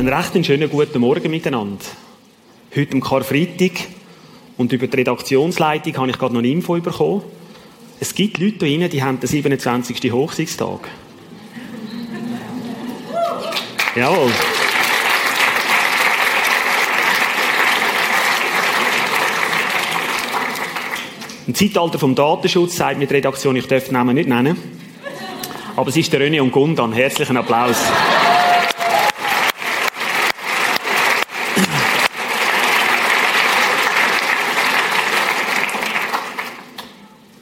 Einen 0.00 0.14
recht 0.14 0.46
schönen 0.46 0.70
guten 0.70 0.98
Morgen 0.98 1.30
miteinander. 1.30 1.84
Heute 2.74 2.94
am 2.94 3.02
Karfreitag 3.02 3.72
und 4.56 4.72
über 4.72 4.86
die 4.86 4.96
Redaktionsleitung 4.96 5.94
habe 5.98 6.08
ich 6.08 6.16
gerade 6.16 6.32
noch 6.32 6.38
eine 6.38 6.48
Info 6.48 6.74
bekommen. 6.80 7.20
Es 8.00 8.14
gibt 8.14 8.38
Leute 8.38 8.64
hier 8.64 8.88
die 8.88 9.02
haben 9.02 9.20
den 9.20 9.26
27. 9.28 10.10
Hochsichtstag. 10.10 10.88
Jawohl. 13.94 14.30
Im 21.46 21.54
Zeitalter 21.54 21.98
vom 21.98 22.14
Datenschutz 22.14 22.76
sagt 22.76 22.98
mir 22.98 23.06
die 23.06 23.16
Redaktion, 23.16 23.54
ich 23.54 23.66
darf 23.66 23.84
den 23.84 23.92
Namen 23.92 24.14
nicht 24.14 24.30
nennen. 24.30 24.56
Aber 25.76 25.90
es 25.90 25.96
ist 25.98 26.10
der 26.10 26.22
René 26.22 26.40
und 26.40 26.52
Gundan. 26.52 26.94
Herzlichen 26.94 27.36
Applaus. 27.36 27.76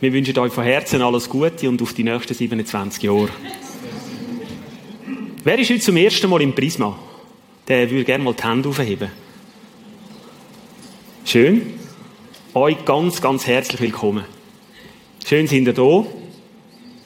Wir 0.00 0.12
wünschen 0.12 0.38
euch 0.38 0.52
von 0.52 0.62
Herzen 0.62 1.02
alles 1.02 1.28
Gute 1.28 1.68
und 1.68 1.82
auf 1.82 1.92
die 1.92 2.04
nächsten 2.04 2.32
27 2.32 3.02
Jahre. 3.02 3.30
Wer 5.42 5.58
ist 5.58 5.70
heute 5.70 5.80
zum 5.80 5.96
ersten 5.96 6.30
Mal 6.30 6.40
im 6.42 6.54
Prisma? 6.54 6.96
Der 7.66 7.90
würde 7.90 8.04
gerne 8.04 8.22
mal 8.22 8.32
die 8.32 8.44
Hände 8.44 8.68
aufheben. 8.68 9.10
Schön. 11.24 11.74
Euch 12.54 12.84
ganz, 12.84 13.20
ganz 13.20 13.44
herzlich 13.48 13.80
willkommen. 13.80 14.24
Schön 15.26 15.48
sind 15.48 15.66
ihr 15.66 15.74
da. 15.74 16.06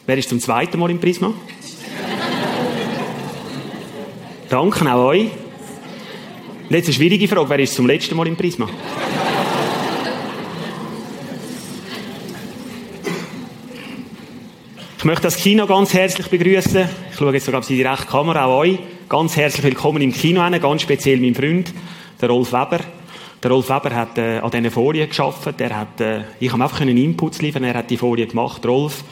Wer 0.06 0.18
ist 0.18 0.28
zum 0.28 0.38
zweiten 0.38 0.78
Mal 0.78 0.90
im 0.90 1.00
Prisma? 1.00 1.32
Danke 4.50 4.92
auch 4.92 5.06
euch. 5.06 5.30
Und 6.68 6.76
jetzt 6.76 6.88
eine 6.88 6.94
schwierige 6.94 7.26
Frage. 7.26 7.48
Wer 7.48 7.58
ist 7.60 7.74
zum 7.74 7.86
letzten 7.86 8.16
Mal 8.16 8.26
im 8.26 8.36
Prisma? 8.36 8.68
Ich 15.02 15.04
möchte 15.04 15.22
das 15.22 15.34
Kino 15.36 15.66
ganz 15.66 15.92
herzlich 15.94 16.28
begrüßen. 16.28 16.88
Ich 17.10 17.18
schaue 17.18 17.32
jetzt 17.32 17.46
sogar 17.46 17.58
auf 17.58 17.66
die 17.66 17.82
rechte 17.82 18.06
Kamera, 18.06 18.44
auch 18.44 18.58
euch. 18.58 18.78
Ganz 19.08 19.36
herzlich 19.36 19.64
willkommen 19.64 20.00
im 20.00 20.12
Kino, 20.12 20.48
ganz 20.60 20.82
speziell 20.82 21.18
mein 21.18 21.34
Freund, 21.34 21.74
der 22.20 22.28
Rolf 22.28 22.52
Weber. 22.52 22.78
Der 23.42 23.50
Rolf 23.50 23.68
Weber 23.68 23.96
hat 23.96 24.16
äh, 24.16 24.38
an 24.38 24.48
diesen 24.52 24.70
Folien 24.70 25.08
geschafft. 25.08 25.60
Er 25.60 25.76
hat, 25.76 26.00
äh, 26.00 26.20
ich 26.38 26.52
habe 26.52 26.62
einfach 26.62 26.80
einen 26.80 26.96
Input 26.96 27.42
liefern. 27.42 27.64
Er 27.64 27.74
hat 27.74 27.90
die 27.90 27.96
Folie 27.96 28.28
gemacht. 28.28 28.64
Rolf, 28.64 29.02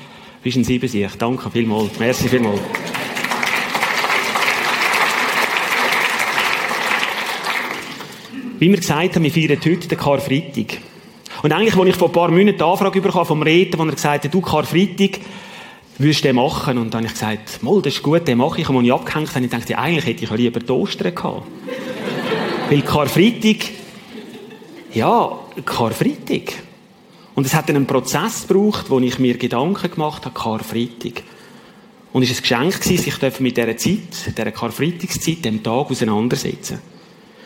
bist 0.45 0.59
ein 0.59 0.63
Siebensieg. 0.63 1.19
Danke 1.19 1.51
vielmals. 1.51 1.99
Merci 1.99 2.29
vielmals. 2.29 2.61
Wie 8.61 8.71
wir 8.71 8.77
gesagt 8.77 9.17
haben, 9.17 9.25
wir 9.25 9.33
feiern 9.33 9.59
heute 9.59 9.89
den 9.89 9.99
Karfreitag. 9.99 10.79
Und 11.43 11.53
eigentlich, 11.53 11.77
als 11.77 11.89
ich 11.89 11.97
vor 11.97 12.11
ein 12.11 12.13
paar 12.13 12.31
Monaten 12.31 12.59
die 12.59 12.63
Anfrage 12.63 13.01
bekommen 13.01 13.27
vom 13.27 13.43
Reden, 13.43 13.77
wo 13.77 13.83
er 13.83 13.91
gesagt 13.91 14.25
hat, 14.25 14.33
du 14.33 14.41
Karfreitag, 14.41 15.19
würdest 16.01 16.25
du 16.25 16.29
den 16.29 16.37
machen? 16.37 16.79
Und 16.79 16.95
dann 16.95 17.05
habe 17.05 17.07
ich 17.07 17.13
gesagt, 17.13 17.63
mal, 17.63 17.81
das 17.83 17.95
ist 17.95 18.03
gut, 18.03 18.27
den 18.27 18.39
mache 18.39 18.61
ich. 18.61 18.69
Und 18.69 18.77
als 18.77 18.85
ich 18.87 18.93
abgehängt 18.93 19.35
habe, 19.35 19.45
ich 19.45 19.51
dachte, 19.51 19.79
eigentlich 19.79 20.07
hätte 20.07 20.25
ich 20.25 20.31
lieber 20.31 20.61
Toaster 20.61 21.11
gehabt. 21.11 21.47
Weil 22.69 22.83
Karfreitag, 22.83 23.71
ja, 24.95 25.39
Karfreitag. 25.65 26.55
Und 27.35 27.47
es 27.47 27.55
hat 27.55 27.69
einen 27.69 27.87
Prozess 27.87 28.47
gebraucht, 28.47 28.91
wo 28.91 28.99
ich 29.01 29.19
mir 29.19 29.37
Gedanken 29.37 29.91
gemacht 29.91 30.25
habe, 30.25 30.35
Karfreitag. 30.35 31.23
Und 32.13 32.23
es 32.23 32.31
war 32.51 32.61
ein 32.61 32.71
Geschenk, 32.71 32.85
sich 32.85 33.41
mit 33.41 33.57
dieser 33.57 33.77
Zeit, 33.77 34.37
dieser 34.37 34.51
Karfreitagszeit, 34.51 35.45
dem 35.45 35.63
Tag 35.63 35.91
auseinandersetzen. 35.91 36.81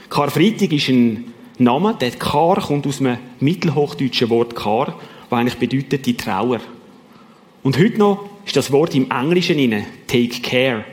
Karfreitag 0.09 0.73
ist 0.73 0.89
ein 0.89 1.33
Name, 1.59 1.95
der 2.01 2.13
Kar 2.13 2.61
kommt 2.61 2.87
aus 2.87 2.99
dem 2.99 3.19
mittelhochdeutschen 3.41 4.31
Wort 4.31 4.55
Kar, 4.55 4.99
was 5.29 5.39
eigentlich 5.39 5.59
bedeutet 5.59 6.07
die 6.07 6.17
Trauer. 6.17 6.61
Und 7.63 7.79
heute 7.79 7.99
noch 7.99 8.34
ist 8.45 8.57
das 8.57 8.71
Wort 8.73 8.95
im 8.95 9.11
Englischen 9.11 9.59
inne, 9.59 9.87
take 10.07 10.41
care. 10.41 10.85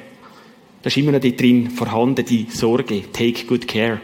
Das 0.81 0.94
ist 0.94 0.97
immer 0.97 1.12
noch 1.12 1.19
drin 1.19 1.69
vorhanden, 1.69 2.25
die 2.25 2.47
Sorge, 2.50 3.03
take 3.12 3.45
good 3.45 3.67
care. 3.67 4.01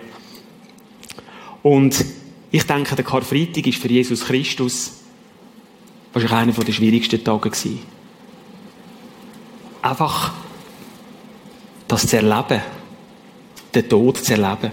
Und 1.64 2.06
ich 2.52 2.64
denke, 2.64 2.96
der 2.96 3.06
Karfreitag 3.06 3.68
ist 3.68 3.82
für 3.82 3.90
Jesus 3.90 4.26
Christus 4.26 5.04
wahrscheinlich 6.14 6.58
einer 6.58 6.66
der 6.66 6.72
schwierigsten 6.72 7.24
Tage 7.24 7.50
gewesen. 7.50 7.80
Einfach 9.82 10.34
das 11.88 12.08
zu 12.08 12.18
erleben, 12.18 12.62
den 13.74 13.90
Tod 13.90 14.18
zu 14.18 14.34
erleben. 14.34 14.72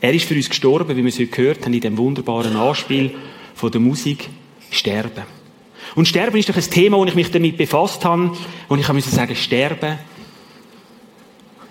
Er 0.00 0.12
ist 0.12 0.26
für 0.26 0.34
uns 0.34 0.48
gestorben, 0.48 0.96
wie 0.96 1.02
wir 1.02 1.08
es 1.08 1.18
heute 1.18 1.28
gehört 1.28 1.64
haben, 1.64 1.74
in 1.74 1.80
dem 1.80 1.96
wunderbaren 1.96 2.56
Anspiel 2.56 3.14
von 3.54 3.70
der 3.70 3.80
Musik, 3.80 4.28
sterben. 4.70 5.24
Und 5.94 6.08
Sterben 6.08 6.36
ist 6.36 6.48
doch 6.48 6.56
ein 6.56 6.62
Thema, 6.62 6.96
wo 6.96 7.04
ich 7.04 7.14
mich 7.14 7.30
damit 7.30 7.56
befasst 7.56 8.04
habe. 8.04 8.32
Und 8.68 8.80
ich 8.80 8.92
musste 8.92 9.14
sagen, 9.14 9.36
Sterben, 9.36 9.98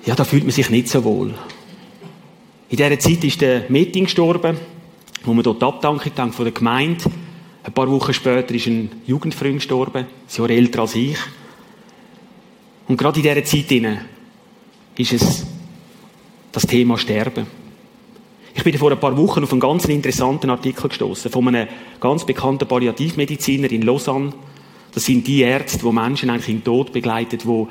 ja, 0.06 0.16
da 0.16 0.23
fühlt 0.23 0.44
man 0.44 0.51
sich 0.51 0.69
nicht 0.69 0.89
so 0.89 1.03
wohl. 1.03 1.34
In 2.69 2.78
dieser 2.78 3.00
Zeit 3.00 3.23
ist 3.23 3.41
der 3.41 3.66
Meeting 3.69 4.06
gestorben, 4.06 4.57
wo 5.23 5.34
man 5.34 5.44
dort 5.44 5.61
die 5.61 5.66
Abdankung 5.66 6.11
dank 6.16 6.34
von 6.34 6.45
der 6.45 6.53
Gemeinde. 6.53 7.03
Ein 7.63 7.73
paar 7.73 7.89
Wochen 7.89 8.13
später 8.13 8.53
ist 8.53 8.67
ein 8.67 8.91
Jugendfreund 9.06 9.56
gestorben, 9.56 10.06
ein 10.06 10.35
Jahr 10.35 10.50
älter 10.50 10.81
als 10.81 10.95
ich. 10.95 11.17
Und 12.88 12.97
gerade 12.97 13.19
in 13.19 13.23
dieser 13.23 13.44
Zeit 13.45 13.72
ist 14.97 15.13
es 15.13 15.45
das 16.51 16.63
Thema 16.63 16.97
Sterben. 16.97 17.62
Ich 18.56 18.64
bin 18.64 18.78
vor 18.78 18.91
ein 18.91 19.00
paar 19.00 19.18
Wochen 19.18 19.44
auf 19.44 19.52
einen 19.52 19.59
ganz 19.59 19.86
interessanten 19.86 20.50
Artikel 20.50 20.88
gestoßen 20.88 21.31
von 21.31 21.47
einem 21.47 21.68
ganz 22.00 22.25
bekannten 22.25 22.68
Palliativmediziner 22.68 23.72
in 23.72 23.81
Lausanne. 23.81 24.34
Das 24.94 25.06
sind 25.06 25.25
die 25.25 25.41
Ärzte, 25.41 25.80
die 25.80 25.91
Menschen 25.91 26.30
eigentlich 26.30 26.46
den 26.46 26.64
Tod 26.64 26.94
begleiten, 26.94 27.40
die 27.40 27.68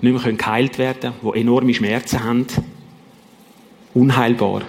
nicht 0.00 0.24
mehr 0.24 0.32
geheilt 0.32 0.78
werden 0.78 1.12
können, 1.20 1.32
die 1.34 1.40
enorme 1.40 1.74
Schmerzen 1.74 2.24
haben. 2.24 2.46
Unheilbar. 3.92 4.62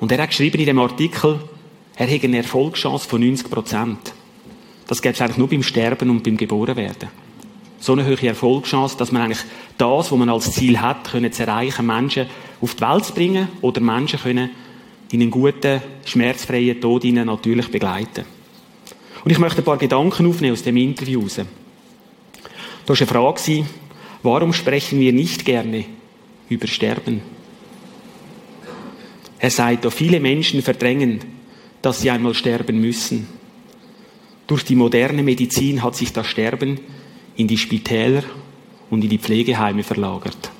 Und 0.00 0.12
er 0.12 0.22
hat 0.22 0.30
geschrieben 0.30 0.58
in 0.58 0.66
dem 0.66 0.78
Artikel, 0.78 1.40
er 1.94 2.06
hätte 2.06 2.26
eine 2.26 2.38
Erfolgschance 2.38 3.08
von 3.08 3.20
90 3.20 3.48
Prozent. 3.48 4.12
Das 4.86 5.00
gibt 5.00 5.14
es 5.14 5.20
eigentlich 5.20 5.38
nur 5.38 5.48
beim 5.48 5.62
Sterben 5.62 6.10
und 6.10 6.22
beim 6.22 6.36
Geborenwerden. 6.36 7.08
So 7.86 7.92
eine 7.92 8.04
hohe 8.04 8.20
Erfolgschance, 8.20 8.96
dass 8.96 9.12
man 9.12 9.22
eigentlich 9.22 9.44
das, 9.78 10.10
was 10.10 10.18
man 10.18 10.28
als 10.28 10.50
Ziel 10.50 10.80
hat, 10.80 11.08
können 11.08 11.30
zu 11.30 11.46
erreichen, 11.46 11.86
Menschen 11.86 12.26
auf 12.60 12.74
die 12.74 12.80
Welt 12.80 13.04
zu 13.04 13.12
bringen 13.12 13.46
oder 13.60 13.80
Menschen 13.80 14.18
können 14.18 14.50
in 15.12 15.22
einen 15.22 15.30
guten, 15.30 15.80
schmerzfreien 16.04 16.80
Tod 16.80 17.04
ihnen 17.04 17.26
natürlich 17.26 17.70
begleiten. 17.70 18.24
Und 19.24 19.30
ich 19.30 19.38
möchte 19.38 19.62
ein 19.62 19.64
paar 19.64 19.76
Gedanken 19.76 20.26
aufnehmen 20.26 20.54
aus 20.54 20.64
dem 20.64 20.76
Interview 20.78 21.20
raus. 21.20 21.36
Da 21.36 21.44
war 22.88 22.96
eine 22.96 23.06
Frage, 23.06 23.64
warum 24.24 24.52
sprechen 24.52 24.98
wir 24.98 25.12
nicht 25.12 25.44
gerne 25.44 25.84
über 26.48 26.66
Sterben? 26.66 27.22
Er 29.38 29.50
sagt, 29.50 29.92
viele 29.92 30.18
Menschen 30.18 30.60
verdrängen, 30.60 31.20
dass 31.82 32.00
sie 32.00 32.10
einmal 32.10 32.34
sterben 32.34 32.80
müssen. 32.80 33.28
Durch 34.48 34.64
die 34.64 34.74
moderne 34.74 35.22
Medizin 35.22 35.84
hat 35.84 35.94
sich 35.94 36.12
das 36.12 36.26
Sterben 36.26 36.80
in 37.36 37.48
die 37.48 37.58
Spitäler 37.58 38.22
und 38.90 39.02
in 39.02 39.10
die 39.10 39.18
Pflegeheime 39.18 39.82
verlagert. 39.82 40.50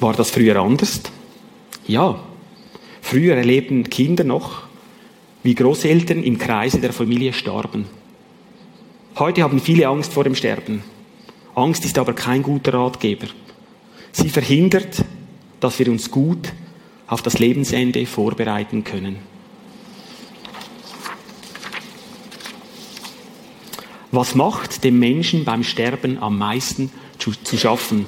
War 0.00 0.14
das 0.14 0.30
früher 0.30 0.56
anders? 0.56 1.00
Ja. 1.86 2.18
Früher 3.00 3.36
erlebten 3.36 3.88
Kinder 3.90 4.24
noch, 4.24 4.62
wie 5.42 5.54
Großeltern 5.54 6.22
im 6.22 6.38
Kreise 6.38 6.80
der 6.80 6.92
Familie 6.92 7.32
starben. 7.32 7.86
Heute 9.18 9.42
haben 9.42 9.60
viele 9.60 9.88
Angst 9.88 10.12
vor 10.12 10.24
dem 10.24 10.34
Sterben. 10.34 10.82
Angst 11.54 11.84
ist 11.84 11.98
aber 11.98 12.14
kein 12.14 12.42
guter 12.42 12.74
Ratgeber. 12.74 13.26
Sie 14.12 14.28
verhindert, 14.28 15.04
dass 15.60 15.78
wir 15.78 15.88
uns 15.88 16.10
gut 16.10 16.52
auf 17.06 17.22
das 17.22 17.38
Lebensende 17.38 18.06
vorbereiten 18.06 18.84
können. 18.84 19.31
Was 24.12 24.34
macht 24.34 24.84
dem 24.84 24.98
Menschen 24.98 25.44
beim 25.44 25.64
Sterben 25.64 26.18
am 26.22 26.36
meisten 26.36 26.92
zu, 27.18 27.32
zu 27.32 27.56
schaffen? 27.56 28.04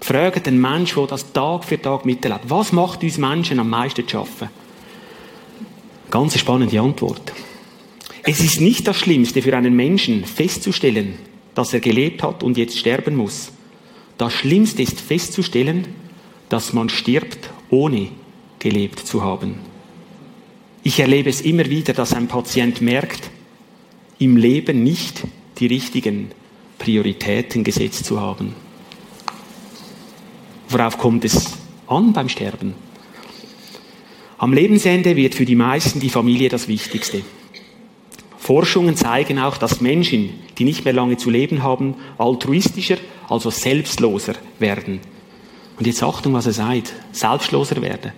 Fragt 0.00 0.46
den 0.46 0.60
Menschen, 0.60 0.98
der 0.98 1.06
das 1.06 1.32
Tag 1.32 1.64
für 1.64 1.80
Tag 1.80 2.04
miterlebt. 2.04 2.44
Was 2.48 2.72
macht 2.72 3.02
uns 3.02 3.16
Menschen 3.16 3.58
am 3.58 3.70
meisten 3.70 4.06
zu 4.06 4.10
schaffen? 4.10 4.50
Ganz 6.10 6.38
spannende 6.38 6.78
Antwort. 6.78 7.32
Es 8.22 8.40
ist 8.40 8.60
nicht 8.60 8.86
das 8.86 8.98
Schlimmste 8.98 9.40
für 9.40 9.56
einen 9.56 9.74
Menschen 9.74 10.26
festzustellen, 10.26 11.18
dass 11.54 11.72
er 11.72 11.80
gelebt 11.80 12.22
hat 12.22 12.42
und 12.42 12.58
jetzt 12.58 12.78
sterben 12.78 13.16
muss. 13.16 13.50
Das 14.18 14.32
Schlimmste 14.34 14.82
ist 14.82 15.00
festzustellen, 15.00 15.86
dass 16.50 16.74
man 16.74 16.90
stirbt, 16.90 17.50
ohne 17.70 18.08
gelebt 18.58 19.00
zu 19.00 19.22
haben. 19.22 19.54
Ich 20.82 21.00
erlebe 21.00 21.30
es 21.30 21.40
immer 21.40 21.64
wieder, 21.64 21.94
dass 21.94 22.12
ein 22.12 22.28
Patient 22.28 22.82
merkt, 22.82 23.30
im 24.18 24.36
Leben 24.36 24.82
nicht 24.82 25.22
die 25.58 25.66
richtigen 25.66 26.30
Prioritäten 26.78 27.64
gesetzt 27.64 28.04
zu 28.04 28.20
haben. 28.20 28.54
Worauf 30.68 30.98
kommt 30.98 31.24
es 31.24 31.52
an 31.86 32.12
beim 32.12 32.28
Sterben? 32.28 32.74
Am 34.38 34.52
Lebensende 34.52 35.16
wird 35.16 35.34
für 35.34 35.44
die 35.44 35.54
meisten 35.54 36.00
die 36.00 36.10
Familie 36.10 36.48
das 36.48 36.68
Wichtigste. 36.68 37.22
Forschungen 38.36 38.96
zeigen 38.96 39.38
auch, 39.38 39.56
dass 39.56 39.80
Menschen, 39.80 40.30
die 40.58 40.64
nicht 40.64 40.84
mehr 40.84 40.92
lange 40.92 41.16
zu 41.16 41.30
leben 41.30 41.62
haben, 41.62 41.94
altruistischer, 42.18 42.98
also 43.28 43.48
selbstloser 43.50 44.34
werden. 44.58 45.00
Und 45.78 45.86
jetzt 45.86 46.02
Achtung, 46.02 46.34
was 46.34 46.46
er 46.46 46.52
sagt, 46.52 46.92
selbstloser 47.12 47.80
werden. 47.80 48.12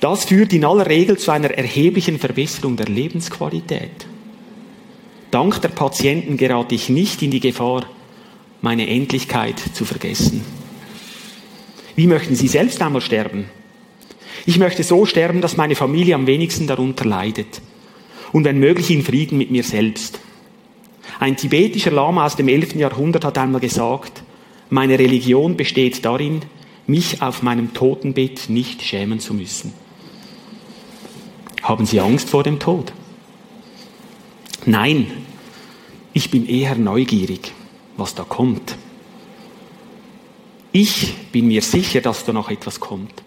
Das 0.00 0.24
führt 0.24 0.52
in 0.52 0.64
aller 0.64 0.86
Regel 0.86 1.16
zu 1.16 1.30
einer 1.30 1.50
erheblichen 1.50 2.18
Verbesserung 2.18 2.76
der 2.76 2.86
Lebensqualität. 2.86 4.06
Dank 5.32 5.62
der 5.62 5.70
Patienten 5.70 6.36
gerate 6.36 6.74
ich 6.74 6.90
nicht 6.90 7.22
in 7.22 7.30
die 7.30 7.40
Gefahr, 7.40 7.86
meine 8.60 8.86
Endlichkeit 8.86 9.58
zu 9.58 9.86
vergessen. 9.86 10.44
Wie 11.96 12.06
möchten 12.06 12.34
Sie 12.34 12.48
selbst 12.48 12.82
einmal 12.82 13.00
sterben? 13.00 13.46
Ich 14.44 14.58
möchte 14.58 14.82
so 14.82 15.06
sterben, 15.06 15.40
dass 15.40 15.56
meine 15.56 15.74
Familie 15.74 16.16
am 16.16 16.26
wenigsten 16.26 16.66
darunter 16.66 17.06
leidet 17.06 17.62
und 18.32 18.44
wenn 18.44 18.58
möglich 18.58 18.90
in 18.90 19.02
Frieden 19.02 19.38
mit 19.38 19.50
mir 19.50 19.62
selbst. 19.62 20.20
Ein 21.18 21.38
tibetischer 21.38 21.92
Lama 21.92 22.26
aus 22.26 22.36
dem 22.36 22.48
11. 22.48 22.74
Jahrhundert 22.74 23.24
hat 23.24 23.38
einmal 23.38 23.62
gesagt, 23.62 24.22
meine 24.68 24.98
Religion 24.98 25.56
besteht 25.56 26.04
darin, 26.04 26.42
mich 26.86 27.22
auf 27.22 27.42
meinem 27.42 27.72
Totenbett 27.72 28.50
nicht 28.50 28.82
schämen 28.82 29.18
zu 29.18 29.32
müssen. 29.32 29.72
Haben 31.62 31.86
Sie 31.86 32.00
Angst 32.00 32.28
vor 32.28 32.42
dem 32.42 32.58
Tod? 32.58 32.92
Nein, 34.64 35.10
ich 36.12 36.30
bin 36.30 36.46
eher 36.46 36.76
neugierig, 36.76 37.52
was 37.96 38.14
da 38.14 38.22
kommt. 38.22 38.76
Ich 40.70 41.14
bin 41.32 41.48
mir 41.48 41.62
sicher, 41.62 42.00
dass 42.00 42.24
da 42.24 42.32
noch 42.32 42.50
etwas 42.50 42.80
kommt. 42.80 43.22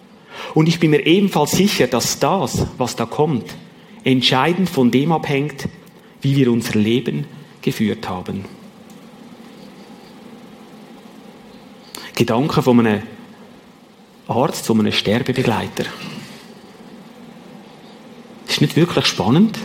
Und 0.53 0.67
ich 0.67 0.79
bin 0.79 0.91
mir 0.91 1.05
ebenfalls 1.05 1.51
sicher, 1.51 1.87
dass 1.87 2.19
das, 2.19 2.65
was 2.77 2.95
da 2.95 3.05
kommt, 3.05 3.55
entscheidend 4.03 4.69
von 4.69 4.91
dem 4.91 5.11
abhängt, 5.11 5.67
wie 6.21 6.35
wir 6.35 6.51
unser 6.51 6.79
Leben 6.79 7.25
geführt 7.61 8.07
haben. 8.07 8.45
Gedanken 12.15 12.63
von 12.63 12.79
einem 12.79 13.03
Arzt 14.27 14.65
zu 14.65 14.73
einem 14.73 14.91
Sterbebegleiter. 14.91 15.85
Ist 18.47 18.61
nicht 18.61 18.75
wirklich 18.75 19.05
spannend? 19.05 19.59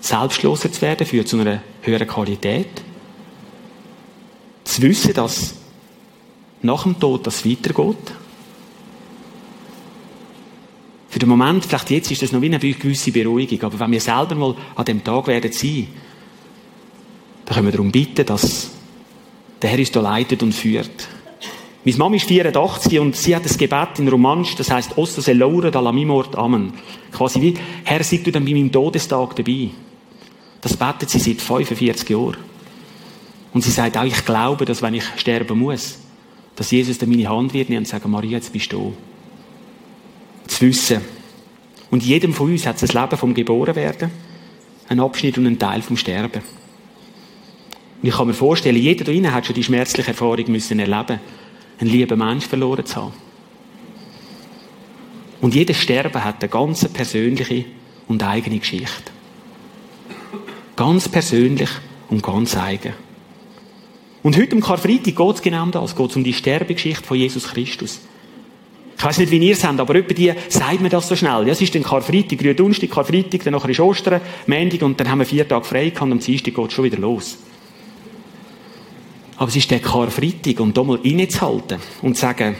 Selbstloser 0.00 0.72
zu 0.72 0.82
werden 0.82 1.06
führt 1.06 1.28
zu 1.28 1.38
einer 1.38 1.62
höheren 1.82 2.08
Qualität. 2.08 2.82
Zu 4.64 4.82
wissen, 4.82 5.14
dass 5.14 5.54
nach 6.62 6.82
dem 6.82 6.98
Tod 6.98 7.26
das 7.26 7.46
weitergeht. 7.46 8.12
Für 11.08 11.18
den 11.18 11.28
Moment, 11.28 11.64
vielleicht 11.64 11.90
jetzt 11.90 12.10
ist 12.10 12.22
das 12.22 12.32
noch 12.32 12.40
wie 12.40 12.46
eine 12.46 12.58
gewisse 12.58 13.10
Beruhigung, 13.10 13.62
aber 13.62 13.80
wenn 13.80 13.92
wir 13.92 14.00
selber 14.00 14.34
mal 14.36 14.54
an 14.76 14.84
dem 14.84 15.02
Tag 15.02 15.26
werden 15.26 15.52
sein, 15.52 15.88
dann 17.44 17.54
können 17.54 17.66
wir 17.66 17.72
darum 17.72 17.90
bitten, 17.90 18.24
dass 18.24 18.70
der 19.60 19.70
Herr 19.70 19.78
uns 19.78 19.90
da 19.90 20.00
leitet 20.00 20.42
und 20.42 20.54
führt. 20.54 21.08
Meine 21.84 21.96
Mama 21.96 22.16
ist 22.16 22.28
84 22.28 23.00
und 23.00 23.16
sie 23.16 23.34
hat 23.34 23.44
das 23.44 23.56
Gebet 23.56 23.98
in 23.98 24.08
Romansch, 24.08 24.54
das 24.54 24.70
heißt 24.70 24.98
Osta 24.98 25.22
se 25.22 25.32
laura 25.32 25.70
dalla 25.70 25.92
mimort 25.92 26.36
amen. 26.36 26.74
Quasi 27.10 27.40
wie, 27.40 27.54
Herr, 27.84 28.04
sei 28.04 28.18
du 28.18 28.30
dann 28.30 28.44
bei 28.44 28.52
meinem 28.52 28.70
Todestag 28.70 29.34
dabei. 29.34 29.70
Das 30.60 30.76
betet 30.76 31.10
sie 31.10 31.18
seit 31.18 31.40
45 31.40 32.08
Jahren. 32.10 32.36
Und 33.52 33.62
sie 33.64 33.70
sagt 33.70 33.96
auch, 33.96 34.04
ich 34.04 34.24
glaube, 34.24 34.64
dass 34.64 34.82
wenn 34.82 34.94
ich 34.94 35.04
sterben 35.16 35.58
muss, 35.58 35.98
dass 36.56 36.70
Jesus 36.70 36.98
dann 36.98 37.08
meine 37.08 37.28
Hand 37.28 37.54
wird 37.54 37.68
nehmen 37.68 37.80
und 37.80 37.88
sagen, 37.88 38.10
Maria, 38.10 38.32
jetzt 38.32 38.52
bist 38.52 38.72
du 38.72 38.94
zu 40.46 40.66
wissen. 40.66 41.00
Und 41.90 42.04
jedem 42.04 42.34
von 42.34 42.50
uns 42.50 42.66
hat 42.66 42.80
das 42.80 42.92
Leben 42.92 43.16
vom 43.16 43.34
Geborenwerden, 43.34 44.10
ein 44.88 45.00
Abschnitt 45.00 45.38
und 45.38 45.46
ein 45.46 45.58
Teil 45.58 45.82
vom 45.82 45.96
Sterben. 45.96 46.42
Und 48.02 48.08
ich 48.08 48.14
kann 48.14 48.26
mir 48.26 48.34
vorstellen, 48.34 48.76
jeder 48.76 49.04
da 49.04 49.10
drinnen 49.10 49.32
hat 49.32 49.46
schon 49.46 49.54
die 49.54 49.64
schmerzliche 49.64 50.10
Erfahrung 50.10 50.50
müssen 50.50 50.78
erleben, 50.78 51.20
einen 51.78 51.90
lieben 51.90 52.18
Mensch 52.18 52.46
verloren 52.46 52.86
zu 52.86 52.96
haben. 52.96 53.12
Und 55.40 55.54
jedes 55.54 55.78
Sterben 55.78 56.22
hat 56.22 56.42
eine 56.42 56.50
ganz 56.50 56.86
persönliche 56.88 57.64
und 58.06 58.22
eigene 58.22 58.58
Geschichte. 58.58 59.12
Ganz 60.80 61.10
persönlich 61.10 61.68
und 62.08 62.22
ganz 62.22 62.56
eigen. 62.56 62.94
Und 64.22 64.38
heute 64.38 64.52
am 64.52 64.62
Karfreitag 64.62 65.14
geht 65.14 65.34
es 65.34 65.42
genau 65.42 65.64
um 65.64 65.70
das. 65.70 65.94
Geht 65.94 66.16
um 66.16 66.24
die 66.24 66.32
Sterbegeschichte 66.32 67.04
von 67.04 67.18
Jesus 67.18 67.48
Christus. 67.48 68.00
Ich 68.96 69.04
weiß 69.04 69.18
nicht, 69.18 69.30
wie 69.30 69.36
ihr 69.46 69.52
es 69.52 69.62
habt, 69.62 69.78
aber 69.78 69.94
etwa 69.96 70.14
die 70.14 70.32
sagt 70.48 70.80
mir 70.80 70.88
das 70.88 71.06
so 71.06 71.16
schnell. 71.16 71.46
Ja, 71.46 71.52
es 71.52 71.60
ist 71.60 71.74
dann 71.74 71.82
Karfreitag, 71.82 72.38
Gründonnerstag, 72.38 72.88
Karfreitag, 72.88 73.44
dann 73.44 73.54
ist 73.56 73.78
Ostern, 73.78 74.22
Montag 74.46 74.80
und 74.80 74.98
dann 74.98 75.10
haben 75.10 75.18
wir 75.18 75.26
vier 75.26 75.46
Tage 75.46 75.66
frei 75.66 75.90
gehabt 75.90 76.00
und 76.00 76.12
am 76.12 76.18
Dienstag 76.18 76.54
geht 76.54 76.66
es 76.68 76.72
schon 76.72 76.84
wieder 76.86 76.96
los. 76.96 77.36
Aber 79.36 79.48
es 79.48 79.56
ist 79.56 79.70
der 79.70 79.80
Karfreitag 79.80 80.60
und 80.60 80.74
da 80.74 80.82
mal 80.82 80.98
innezuhalten 81.02 81.78
und 82.00 82.14
zu 82.14 82.22
sagen, 82.22 82.56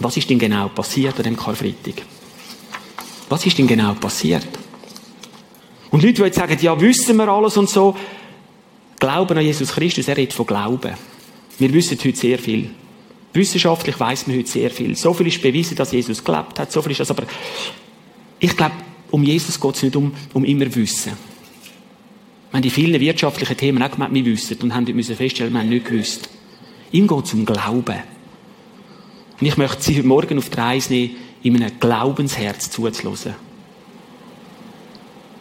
was 0.00 0.18
ist 0.18 0.28
denn 0.28 0.38
genau 0.38 0.68
passiert 0.68 1.16
an 1.16 1.22
dem 1.22 1.36
Karfreitag? 1.38 2.02
Was 3.30 3.46
ist 3.46 3.56
denn 3.56 3.66
genau 3.66 3.94
passiert? 3.94 4.46
Und 5.90 6.02
Leute, 6.02 6.14
die 6.14 6.22
jetzt 6.22 6.36
sagen, 6.36 6.56
ja, 6.60 6.78
wissen 6.80 7.16
wir 7.16 7.28
alles 7.28 7.56
und 7.56 7.68
so, 7.68 7.96
glauben 8.98 9.38
an 9.38 9.44
Jesus 9.44 9.72
Christus, 9.72 10.08
er 10.08 10.16
redet 10.16 10.34
von 10.34 10.46
Glauben. 10.46 10.94
Wir 11.58 11.72
wissen 11.72 11.98
heute 12.02 12.16
sehr 12.16 12.38
viel. 12.38 12.70
Wissenschaftlich 13.32 13.98
weiß 13.98 14.26
man 14.26 14.36
heute 14.36 14.48
sehr 14.48 14.70
viel. 14.70 14.96
So 14.96 15.12
viel 15.12 15.28
ist 15.28 15.42
bewiesen, 15.42 15.76
dass 15.76 15.92
Jesus 15.92 16.22
gelebt 16.22 16.58
hat. 16.58 16.72
So 16.72 16.82
viel 16.82 16.92
ist 16.92 17.00
das. 17.00 17.10
Aber 17.10 17.24
ich 18.38 18.56
glaube, 18.56 18.74
um 19.10 19.22
Jesus 19.22 19.60
geht 19.60 19.74
es 19.74 19.82
nicht 19.82 19.96
um, 19.96 20.12
um 20.34 20.44
immer 20.44 20.74
Wissen. 20.74 21.12
Haben 22.52 22.62
die 22.62 22.70
vielen 22.70 23.00
wirtschaftlichen 23.00 23.56
Themen 23.56 23.82
auch 23.82 23.90
gemeint, 23.90 24.14
wir 24.14 24.24
wissen 24.24 24.56
und 24.62 24.74
haben 24.74 24.84
müssen 24.94 25.16
feststellen, 25.16 25.52
wir 25.52 25.60
haben 25.60 25.68
nicht 25.68 25.86
gewusst. 25.86 26.28
Ihm 26.92 27.06
geht 27.06 27.24
es 27.24 27.34
um 27.34 27.44
Glauben. 27.44 27.98
Und 29.40 29.46
ich 29.46 29.56
möchte 29.56 29.82
Sie 29.82 29.96
heute 29.98 30.06
Morgen 30.06 30.38
auf 30.38 30.48
die 30.48 30.58
Reise 30.58 30.92
nehmen, 30.92 31.16
in 31.42 31.62
einem 31.62 31.78
Glaubensherz 31.78 32.70
zuzulassen. 32.70 33.34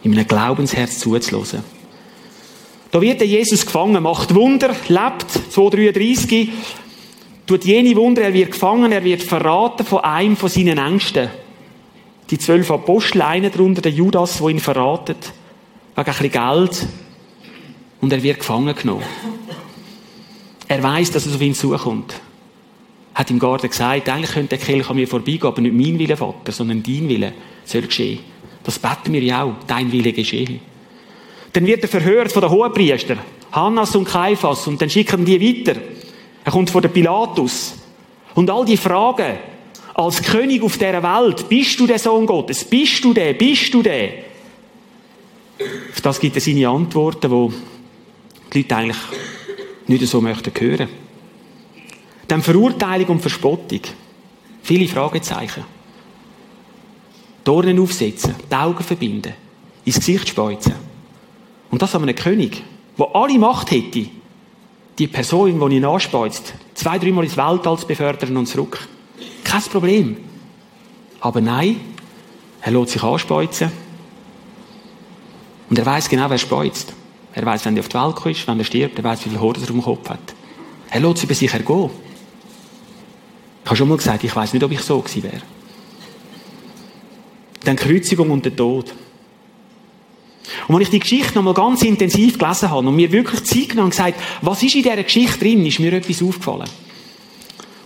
In 0.03 0.13
einem 0.13 0.27
Glaubensherz 0.27 0.99
zuzulassen. 0.99 1.63
Da 2.91 3.01
wird 3.01 3.19
der 3.19 3.27
Jesus 3.27 3.65
gefangen, 3.65 4.01
macht 4.03 4.33
Wunder, 4.33 4.69
lebt, 4.87 5.29
233, 5.51 6.49
tut 7.45 7.65
jene 7.65 7.95
Wunder, 7.95 8.21
er 8.21 8.33
wird 8.33 8.51
gefangen, 8.51 8.91
er 8.91 9.03
wird 9.03 9.23
verraten 9.23 9.85
von 9.85 9.99
einem 9.99 10.37
von 10.37 10.49
seinen 10.49 10.77
Ängsten. 10.77 11.29
Die 12.29 12.37
zwölf 12.37 12.71
Apostel, 12.71 13.21
einer 13.21 13.49
darunter, 13.49 13.81
der 13.81 13.91
Judas, 13.91 14.41
wo 14.41 14.49
ihn 14.49 14.59
verratet, 14.59 15.33
wegen 15.95 16.07
ein 16.09 16.17
bisschen 16.17 16.31
Geld. 16.31 16.87
Und 18.01 18.13
er 18.13 18.23
wird 18.23 18.39
gefangen 18.39 18.75
genommen. 18.75 19.03
Er 20.67 20.83
weiß, 20.83 21.11
dass 21.11 21.25
es 21.25 21.35
auf 21.35 21.41
ihn 21.41 21.55
zukommt. 21.55 22.13
Hat 23.15 23.31
ihm 23.31 23.39
Garten 23.39 23.69
gesagt, 23.69 24.09
eigentlich 24.09 24.31
könnte 24.31 24.57
der 24.57 24.65
Kelch 24.65 24.89
an 24.89 24.95
mir 24.95 25.07
vorbeigehen, 25.07 25.47
aber 25.47 25.61
nicht 25.61 25.73
mein 25.73 25.97
Wille, 25.97 26.17
Vater, 26.17 26.51
sondern 26.51 26.83
dein 26.83 27.09
Wille 27.09 27.33
soll 27.65 27.81
geschehen. 27.83 28.19
Das 28.67 28.79
beten 28.79 29.13
wir 29.13 29.23
ja 29.23 29.43
auch, 29.43 29.53
dein 29.65 29.89
Wille 29.93 30.11
geschehe. 30.11 30.59
Dann 31.53 31.65
wird 31.65 31.83
er 31.83 31.87
verhört 31.87 32.33
von 32.33 32.41
den 32.41 32.51
Hohenpriestern, 32.51 33.17
Hannas 33.53 33.95
und 33.95 34.03
Kaiphas, 34.03 34.67
und 34.67 34.81
dann 34.81 34.89
schicken 34.89 35.23
die 35.23 35.39
weiter. 35.39 35.79
Er 36.43 36.51
kommt 36.51 36.69
vor 36.69 36.81
den 36.81 36.91
Pilatus. 36.91 37.75
Und 38.35 38.49
all 38.49 38.65
die 38.65 38.75
Fragen, 38.75 39.37
als 39.93 40.21
König 40.21 40.61
auf 40.63 40.77
dieser 40.77 41.01
Welt, 41.01 41.47
bist 41.47 41.79
du 41.79 41.87
der 41.87 41.97
Sohn 41.97 42.25
Gottes? 42.25 42.65
Bist 42.65 43.01
du 43.05 43.13
der? 43.13 43.35
Bist 43.35 43.73
du 43.73 43.81
der? 43.81 44.09
Auf 45.93 46.01
das 46.01 46.19
gibt 46.19 46.35
er 46.35 46.41
seine 46.41 46.67
Antworten, 46.67 47.31
wo 47.31 47.53
die 48.51 48.57
Leute 48.59 48.75
eigentlich 48.75 48.97
nicht 49.87 50.05
so 50.07 50.19
möchten 50.19 50.51
hören. 50.59 50.89
Dann 52.27 52.41
Verurteilung 52.41 53.07
und 53.07 53.21
Verspottung. 53.21 53.81
Viele 54.61 54.89
Fragezeichen. 54.89 55.76
Dornen 57.47 57.79
aufsetzen, 57.79 58.35
die 58.51 58.55
Augen 58.55 58.83
verbinden, 58.83 59.33
ins 59.85 59.95
Gesicht 59.95 60.27
speuzen. 60.27 60.73
Und 61.71 61.81
das 61.81 61.95
an 61.95 62.03
einem 62.03 62.15
König, 62.15 62.61
der 62.97 63.15
alle 63.15 63.39
Macht 63.39 63.71
hätte, 63.71 64.07
die 64.99 65.07
Person, 65.07 65.69
die 65.69 65.75
ihn 65.77 65.85
anspeuzt, 65.85 66.53
zwei, 66.73 66.99
dreimal 66.99 67.23
ins 67.23 67.37
Weltall 67.37 67.77
zu 67.77 67.87
befördern 67.87 68.35
und 68.35 68.47
zurück. 68.47 68.85
Kein 69.45 69.61
Problem. 69.61 70.17
Aber 71.21 71.39
nein, 71.39 71.79
er 72.61 72.71
lässt 72.71 72.91
sich 72.91 73.03
anspeuzen. 73.03 73.71
Und 75.69 75.79
er 75.79 75.85
weiß 75.85 76.09
genau, 76.09 76.29
wer 76.29 76.37
speuzt. 76.37 76.93
Er 77.33 77.45
weiß, 77.45 77.65
wenn 77.65 77.77
er 77.77 77.81
auf 77.81 77.87
die 77.87 77.95
Welt 77.95 78.15
kommt, 78.15 78.47
wenn 78.47 78.59
er 78.59 78.65
stirbt, 78.65 78.97
er 78.97 79.03
weiß, 79.03 79.25
wie 79.25 79.29
viel 79.29 79.39
Horde 79.39 79.61
er 79.61 79.69
im 79.69 79.81
Kopf 79.81 80.09
hat. 80.09 80.33
Er 80.89 80.99
lässt 80.99 81.23
über 81.23 81.33
sich 81.33 81.53
ergehen. 81.53 81.91
Ich 83.63 83.69
habe 83.69 83.75
schon 83.77 83.87
mal 83.87 83.97
gesagt, 83.97 84.23
ich 84.23 84.35
weiß 84.35 84.53
nicht, 84.53 84.63
ob 84.63 84.71
ich 84.71 84.81
so 84.81 84.99
gewesen 84.99 85.23
wäre. 85.23 85.41
Dann 87.63 87.75
Kreuzigung 87.75 88.31
und 88.31 88.45
der 88.45 88.55
Tod. 88.55 88.93
Und 90.67 90.75
als 90.75 90.85
ich 90.85 90.89
die 90.89 90.99
Geschichte 90.99 91.35
nochmal 91.35 91.53
ganz 91.53 91.81
intensiv 91.81 92.37
gelesen 92.37 92.69
habe 92.69 92.87
und 92.87 92.95
mir 92.95 93.11
wirklich 93.11 93.43
Zeit 93.43 93.69
genommen 93.69 93.85
und 93.85 93.91
gesagt, 93.91 94.19
was 94.41 94.63
ist 94.63 94.75
in 94.75 94.83
dieser 94.83 95.03
Geschichte 95.03 95.39
drin, 95.39 95.65
ist 95.65 95.79
mir 95.79 95.93
etwas 95.93 96.21
aufgefallen. 96.21 96.69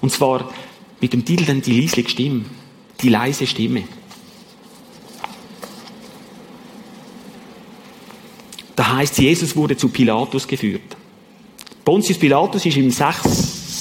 Und 0.02 0.12
zwar, 0.12 0.50
Mit 1.02 1.14
dem 1.14 1.26
Titel 1.26 1.46
dann 1.46 1.64
die 1.64 1.82
leise 1.82 2.08
Stimme, 2.08 2.46
die 3.02 3.10
leise 3.10 3.48
Stimme. 3.48 3.84
Da 8.76 8.96
heißt, 8.98 9.18
Jesus 9.18 9.56
wurde 9.56 9.76
zu 9.76 9.90
Pilatus 9.90 10.48
geführt. 10.48 10.96
Pontius 11.84 12.20
Pilatus 12.20 12.68
ist 12.68 12.78
im 12.78 12.92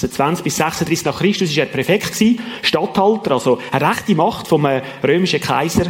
26 0.01 0.45
bis 0.45 0.57
36 0.57 1.05
nach 1.05 1.19
Christus 1.19 1.51
ist 1.51 1.59
er 1.59 1.67
Präfekt 1.67 2.13
gewesen, 2.13 2.41
Statthalter, 2.63 3.33
also 3.33 3.59
eine 3.71 3.91
rechte 3.91 4.15
Macht 4.15 4.49
vom 4.49 4.65
äh, 4.65 4.83
römischen 5.03 5.41
Kaiser 5.41 5.87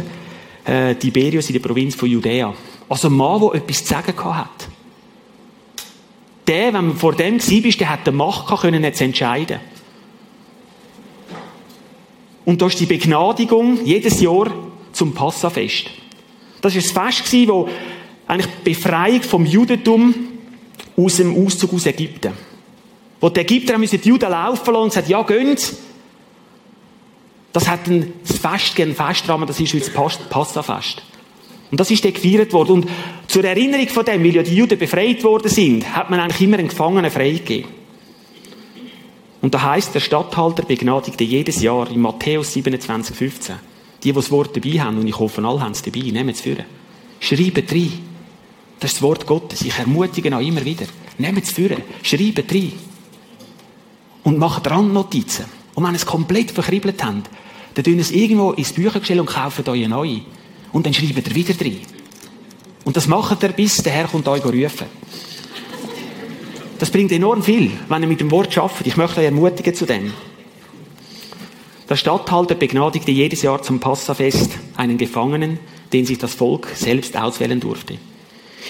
äh, 0.65 0.95
Tiberius 0.95 1.49
in 1.49 1.53
der 1.53 1.67
Provinz 1.67 1.95
von 1.95 2.09
Judäa. 2.09 2.53
Also 2.89 3.07
ein 3.07 3.13
Mann, 3.13 3.39
der 3.41 3.55
etwas 3.55 3.83
zu 3.83 3.93
sagen 3.93 4.13
hat. 4.35 4.67
Der, 6.47 6.73
wenn 6.73 6.87
man 6.87 6.97
vor 6.97 7.13
dem 7.13 7.39
war, 7.39 7.71
der 7.71 7.89
hat 7.89 8.07
die 8.07 8.11
Macht 8.11 8.61
können 8.61 8.83
jetzt 8.83 9.01
entscheiden. 9.01 9.59
Und 12.43 12.61
da 12.61 12.67
ist 12.67 12.79
die 12.79 12.85
Begnadigung 12.85 13.85
jedes 13.85 14.19
Jahr 14.19 14.51
zum 14.91 15.13
Passafest. 15.13 15.89
Das 16.59 16.75
war 16.75 17.05
ein 17.05 17.11
Fest, 17.11 17.33
wo 17.47 17.69
eigentlich 18.27 18.51
die 18.65 18.69
Befreiung 18.71 19.21
vom 19.21 19.45
Judentum 19.45 20.13
aus 20.97 21.17
dem 21.17 21.45
Auszug 21.45 21.73
aus 21.73 21.85
Ägypten. 21.85 22.50
Wo 23.21 23.29
die 23.29 23.39
Ägypter 23.39 23.75
haben 23.75 23.85
die 23.85 23.95
Juden 23.97 24.29
laufen 24.29 24.73
lassen 24.73 24.83
und 24.83 24.89
gesagt, 24.89 25.07
ja, 25.07 25.21
gönnt. 25.21 25.73
Das 27.53 27.67
hat 27.67 27.87
ein 27.87 28.13
Fest, 28.23 28.79
ein 28.79 28.95
Festrahmen, 28.95 29.47
das 29.47 29.59
ist 29.59 29.73
heute 29.73 29.91
das 29.91 30.17
Passafest. 30.29 31.03
Und 31.69 31.79
das 31.79 31.91
ist 31.91 32.03
dann 32.03 32.13
gefeiert 32.13 32.51
worden. 32.51 32.71
Und 32.71 32.89
zur 33.27 33.43
Erinnerung 33.43 33.87
von 33.87 34.03
dem, 34.03 34.23
weil 34.23 34.35
ja 34.35 34.43
die 34.43 34.55
Juden 34.55 34.77
befreit 34.77 35.23
worden 35.23 35.49
sind, 35.49 35.95
hat 35.95 36.09
man 36.09 36.19
eigentlich 36.19 36.41
immer 36.41 36.57
einen 36.57 36.67
Gefangenen 36.67 37.11
freigegeben. 37.11 37.69
Und 39.41 39.53
da 39.53 39.61
heißt 39.61 39.95
der 39.95 39.99
Statthalter 39.99 40.63
begnadigte 40.63 41.23
jedes 41.23 41.61
Jahr 41.61 41.89
in 41.89 42.01
Matthäus 42.01 42.53
27, 42.53 43.15
15. 43.15 43.55
Die, 44.03 44.09
die 44.09 44.13
das 44.13 44.31
Wort 44.31 44.55
dabei 44.55 44.79
haben, 44.81 44.97
und 44.97 45.07
ich 45.07 45.17
hoffe, 45.17 45.43
alle 45.43 45.61
haben 45.61 45.71
es 45.71 45.81
dabei, 45.81 45.99
nehmen 45.99 46.29
es 46.29 46.41
für. 46.41 46.57
Schreiben 47.19 47.67
rein. 47.69 47.93
Das 48.79 48.91
ist 48.91 48.97
das 48.97 49.01
Wort 49.01 49.27
Gottes. 49.27 49.61
Ich 49.61 49.77
ermutige 49.77 50.35
auch 50.35 50.41
immer 50.41 50.65
wieder. 50.65 50.85
Nehmt 51.17 51.43
es 51.43 51.51
für. 51.51 51.77
Schreiben 52.01 52.45
rein. 52.49 52.73
Und 54.23 54.37
macht 54.37 54.69
Randnotizen. 54.69 55.45
Und 55.73 55.83
wenn 55.83 55.93
ihr 55.93 55.97
es 55.97 56.05
komplett 56.05 56.51
verkribbelt 56.51 57.03
habt, 57.03 57.29
dann 57.73 57.83
tun 57.83 57.99
es 57.99 58.11
irgendwo 58.11 58.51
ins 58.51 58.73
Büchergestell 58.73 59.19
und 59.19 59.27
kaufen 59.27 59.67
euch 59.67 59.87
neue. 59.87 60.21
Und 60.71 60.85
dann 60.85 60.93
schreibt 60.93 61.27
ihr 61.27 61.35
wieder 61.35 61.59
rein. 61.59 61.79
Und 62.83 62.97
das 62.97 63.07
macht 63.07 63.43
ihr, 63.43 63.49
bis 63.49 63.77
der 63.77 63.93
Herr 63.93 64.07
kommt 64.07 64.27
euch 64.27 64.43
rufen. 64.43 64.87
Das 66.79 66.89
bringt 66.89 67.11
enorm 67.11 67.43
viel, 67.43 67.71
wenn 67.89 68.01
ihr 68.01 68.07
mit 68.07 68.19
dem 68.19 68.31
Wort 68.31 68.57
arbeitet. 68.57 68.87
Ich 68.87 68.97
möchte 68.97 69.19
euch 69.19 69.25
ermutigen 69.25 69.73
zu 69.73 69.85
dem. 69.85 70.11
Der 71.87 71.95
Statthalter 71.95 72.55
begnadigte 72.55 73.11
jedes 73.11 73.41
Jahr 73.41 73.61
zum 73.61 73.79
Passafest 73.79 74.51
einen 74.77 74.97
Gefangenen, 74.97 75.59
den 75.91 76.05
sich 76.05 76.17
das 76.17 76.33
Volk 76.33 76.69
selbst 76.73 77.17
auswählen 77.17 77.59
durfte. 77.59 77.97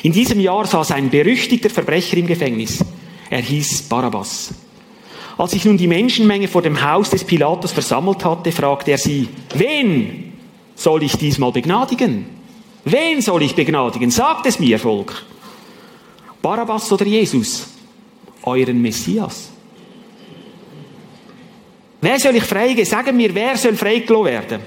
In 0.03 0.11
diesem 0.11 0.39
Jahr 0.39 0.65
saß 0.65 0.91
ein 0.91 1.09
berüchtigter 1.09 1.69
Verbrecher 1.69 2.17
im 2.17 2.27
Gefängnis. 2.27 2.83
Er 3.29 3.41
hieß 3.41 3.83
Barabbas. 3.83 4.53
Als 5.37 5.51
sich 5.51 5.65
nun 5.65 5.77
die 5.77 5.87
Menschenmenge 5.87 6.47
vor 6.47 6.61
dem 6.61 6.81
Haus 6.81 7.09
des 7.09 7.23
Pilatus 7.23 7.71
versammelt 7.71 8.23
hatte, 8.25 8.51
fragte 8.51 8.91
er 8.91 8.97
sie, 8.97 9.27
wen 9.55 10.33
soll 10.75 11.03
ich 11.03 11.17
diesmal 11.17 11.51
begnadigen? 11.51 12.25
Wen 12.83 13.21
soll 13.21 13.43
ich 13.43 13.55
begnadigen? 13.55 14.11
Sagt 14.11 14.45
es 14.45 14.59
mir, 14.59 14.79
Volk. 14.79 15.23
Barabbas 16.41 16.91
oder 16.91 17.05
Jesus? 17.05 17.67
Euren 18.43 18.81
Messias. 18.81 19.49
Wer 22.01 22.19
soll 22.19 22.35
ich 22.35 22.43
freigeben? 22.43 22.85
Sagen 22.85 23.15
mir, 23.15 23.33
wer 23.35 23.55
soll 23.57 23.75
freigelassen 23.75 24.25
werden? 24.25 24.61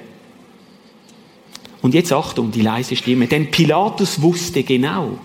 Und 1.83 1.93
jetzt 1.93 2.13
Achtung, 2.13 2.51
die 2.51 2.63
leise 2.63 2.97
Stimme. 2.97 3.27
Denn 3.27 3.51
Pilatus 3.51 4.23
wusste 4.23 4.63
genau, 4.63 5.19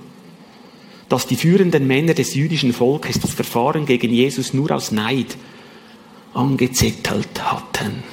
dass 1.10 1.26
die 1.26 1.36
führenden 1.36 1.88
Männer 1.88 2.14
des 2.14 2.36
jüdischen 2.36 2.72
Volkes 2.72 3.20
das 3.20 3.34
Verfahren 3.34 3.86
gegen 3.86 4.14
Jesus 4.14 4.54
nur 4.54 4.72
aus 4.72 4.92
Neid 4.92 5.36
angezettelt 6.34 7.44
hatten. 7.44 8.04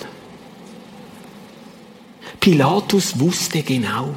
Pilatus 2.41 3.21
wusste 3.21 3.63
genau. 3.63 4.17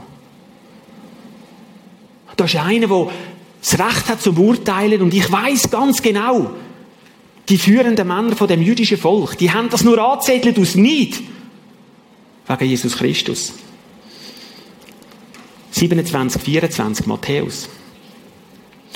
Da 2.38 2.46
ist 2.46 2.56
einer, 2.56 2.88
der 2.88 3.12
das 3.60 3.78
Recht 3.78 4.08
hat 4.08 4.22
zum 4.22 4.40
Urteilen 4.40 5.02
und 5.02 5.14
ich 5.14 5.30
weiß 5.30 5.70
ganz 5.70 6.02
genau, 6.02 6.52
die 7.50 7.58
führenden 7.58 8.08
Männer 8.08 8.36
von 8.36 8.48
dem 8.48 8.62
jüdischen 8.62 8.98
Volk, 8.98 9.38
die 9.38 9.52
haben 9.52 9.70
das 9.70 9.84
nur 9.84 9.98
angezettelt 9.98 10.58
aus 10.58 10.76
Neid 10.76 11.20
wegen 12.48 12.66
Jesus 12.66 12.96
Christus. 12.96 13.54
27, 15.72 16.42
24 16.42 17.06
Matthäus. 17.08 17.70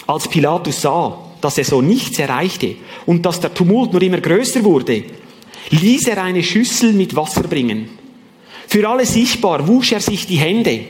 Als 0.07 0.27
Pilatus 0.27 0.81
sah, 0.81 1.17
dass 1.41 1.57
er 1.57 1.65
so 1.65 1.81
nichts 1.81 2.19
erreichte 2.19 2.75
und 3.05 3.25
dass 3.25 3.39
der 3.39 3.53
Tumult 3.53 3.91
nur 3.91 4.01
immer 4.01 4.19
größer 4.19 4.63
wurde, 4.63 5.03
ließ 5.69 6.07
er 6.07 6.23
eine 6.23 6.43
Schüssel 6.43 6.93
mit 6.93 7.15
Wasser 7.15 7.43
bringen. 7.43 7.89
Für 8.67 8.87
alle 8.87 9.05
sichtbar 9.05 9.67
wusch 9.67 9.91
er 9.91 9.99
sich 9.99 10.25
die 10.25 10.37
Hände 10.37 10.81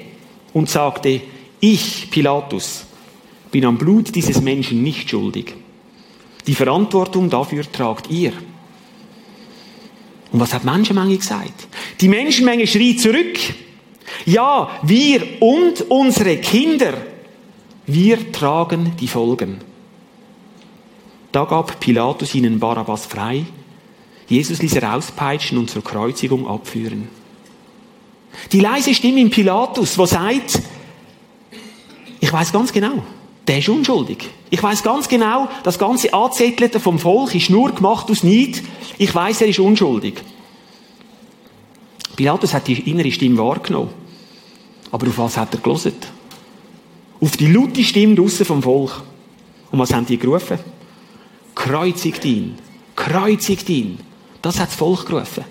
und 0.53 0.69
sagte, 0.69 1.21
ich, 1.59 2.09
Pilatus, 2.11 2.85
bin 3.51 3.65
am 3.65 3.77
Blut 3.77 4.13
dieses 4.15 4.41
Menschen 4.41 4.83
nicht 4.83 5.09
schuldig. 5.09 5.53
Die 6.45 6.55
Verantwortung 6.55 7.29
dafür 7.29 7.63
tragt 7.71 8.09
ihr. 8.09 8.33
Und 10.31 10.39
was 10.39 10.53
hat 10.53 10.65
Menschenmenge 10.65 11.17
gesagt? 11.17 11.67
Die 12.01 12.07
Menschenmenge 12.07 12.67
schrie 12.67 12.95
zurück. 12.95 13.37
Ja, 14.25 14.79
wir 14.83 15.41
und 15.41 15.89
unsere 15.89 16.37
Kinder 16.37 16.93
wir 17.85 18.31
tragen 18.31 18.95
die 18.99 19.07
Folgen. 19.07 19.59
Da 21.31 21.45
gab 21.45 21.79
Pilatus 21.79 22.35
ihnen 22.35 22.59
Barabbas 22.59 23.05
frei. 23.05 23.45
Jesus 24.27 24.61
ließ 24.61 24.75
er 24.75 24.95
auspeitschen 24.95 25.57
und 25.57 25.69
zur 25.69 25.83
Kreuzigung 25.83 26.47
abführen. 26.47 27.09
Die 28.51 28.59
leise 28.59 28.93
Stimme 28.93 29.19
in 29.19 29.29
Pilatus, 29.29 29.97
wo 29.97 30.05
sagt, 30.05 30.61
ich 32.19 32.31
weiß 32.31 32.51
ganz 32.51 32.71
genau, 32.71 33.03
der 33.47 33.59
ist 33.59 33.69
unschuldig. 33.69 34.29
Ich 34.49 34.61
weiß 34.61 34.83
ganz 34.83 35.07
genau, 35.07 35.49
das 35.63 35.77
ganze 35.77 36.13
Anzettelte 36.13 36.79
vom 36.79 36.99
Volk 36.99 37.35
ist 37.35 37.49
nur 37.49 37.71
gemacht 37.73 38.09
aus 38.09 38.23
Neid. 38.23 38.61
Ich 38.97 39.13
weiß, 39.13 39.41
er 39.41 39.47
ist 39.47 39.59
unschuldig. 39.59 40.21
Pilatus 42.15 42.53
hat 42.53 42.67
die 42.67 42.89
innere 42.89 43.11
Stimme 43.11 43.39
wahrgenommen. 43.39 43.89
Aber 44.91 45.07
auf 45.07 45.17
was 45.17 45.37
hat 45.37 45.53
er 45.53 45.59
gelesen? 45.59 45.95
Auf 47.23 47.37
die 47.37 47.47
laute 47.47 47.81
Stimme 47.85 48.15
draussen 48.15 48.45
vom 48.45 48.61
Volk. 48.61 49.01
Und 49.71 49.79
was 49.79 49.93
haben 49.93 50.05
die 50.05 50.17
gerufen? 50.17 50.59
Kreuzigt 51.55 52.25
ihn. 52.25 52.55
Kreuzigt 52.97 53.69
ihn. 53.69 53.97
Das 54.41 54.59
hat 54.59 54.67
das 54.67 54.75
Volk 54.75 55.05
gerufen. 55.05 55.45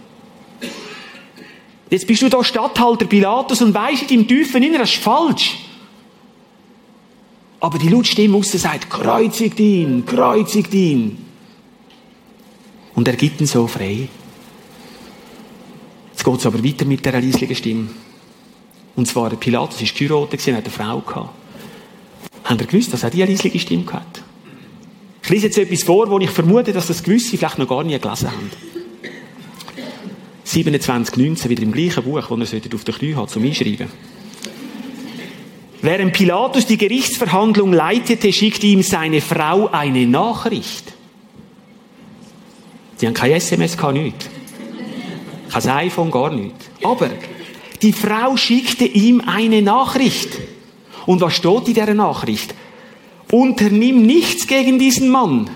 Jetzt 1.88 2.07
bist 2.07 2.21
du 2.21 2.29
da 2.29 2.45
Stadthalter 2.45 3.07
Pilatus 3.07 3.62
und 3.62 3.73
weisst 3.73 4.11
im 4.11 4.29
tiefen 4.29 4.62
Inneren, 4.62 4.83
das 4.83 4.93
ist 4.93 5.02
falsch. 5.02 5.61
Aber 7.59 7.79
die 7.79 7.88
laute 7.88 8.09
Stimme 8.09 8.37
aussen 8.37 8.59
sagt, 8.59 8.91
kreuzigt 8.91 9.59
ihn, 9.59 10.05
kreuzigt 10.05 10.75
ihn. 10.75 11.25
Und 12.95 13.09
er 13.09 13.17
gibt 13.17 13.41
ihn 13.41 13.47
so 13.47 13.67
frei. 13.67 14.09
Jetzt 16.11 16.23
geht 16.23 16.38
es 16.38 16.45
aber 16.45 16.62
weiter 16.62 16.85
mit 16.85 17.02
der 17.02 17.14
leislichen 17.14 17.57
Stimme. 17.57 17.88
Und 18.95 19.09
zwar, 19.09 19.31
Pilatus 19.31 19.81
war 19.81 19.88
geheiratet, 19.88 20.41
hat 20.41 20.55
eine 20.55 20.71
Frau 20.71 21.00
gehabt. 21.00 21.42
Habt 22.45 22.61
ihr 22.61 22.67
gewusst, 22.67 22.93
dass 22.93 23.05
auch 23.05 23.11
die 23.11 23.23
eine 23.23 23.37
Stimme 23.37 23.93
hat? 23.93 24.23
Ich 25.23 25.31
lese 25.31 25.47
jetzt 25.47 25.59
etwas 25.59 25.85
vor, 25.85 26.11
wo 26.11 26.19
ich 26.19 26.31
vermute, 26.31 26.73
dass 26.73 26.89
das 26.89 27.03
gewisse 27.03 27.37
vielleicht 27.37 27.59
noch 27.59 27.69
gar 27.69 27.85
nie 27.85 27.99
gelesen 27.99 28.31
haben. 28.31 28.51
27,19, 30.47 31.49
wieder 31.49 31.63
im 31.63 31.73
gleichen 31.73 32.03
Buch, 32.03 32.37
das 32.39 32.53
ihr 32.53 32.61
auf 32.75 32.85
der 32.85 32.95
Knie 32.95 33.15
hat, 33.15 33.31
zum 33.31 33.45
Einschreiben. 33.45 33.89
Während 35.81 36.13
Pilatus 36.13 36.67
die 36.67 36.77
Gerichtsverhandlung 36.77 37.73
leitete, 37.73 38.33
schickte 38.33 38.67
ihm 38.67 38.83
seine 38.83 39.21
Frau 39.21 39.69
eine 39.69 40.07
Nachricht. 40.07 40.93
Sie 42.97 43.07
haben 43.07 43.15
kein 43.15 43.33
SMS, 43.33 43.77
kein 43.77 43.95
nichts. 43.95 44.29
Kein 45.51 45.69
iPhone, 45.69 46.11
gar 46.11 46.31
nichts. 46.31 46.67
Aber 46.85 47.11
die 47.83 47.93
Frau 47.93 48.37
schickte 48.37 48.85
ihm 48.85 49.23
eine 49.27 49.61
Nachricht. 49.61 50.39
Und 51.06 51.21
was 51.21 51.35
steht 51.35 51.68
in 51.68 51.75
der 51.75 51.94
Nachricht? 51.94 52.54
Unternimm 53.30 54.04
nichts 54.04 54.47
gegen 54.47 54.78
diesen 54.78 55.09
Mann. 55.09 55.49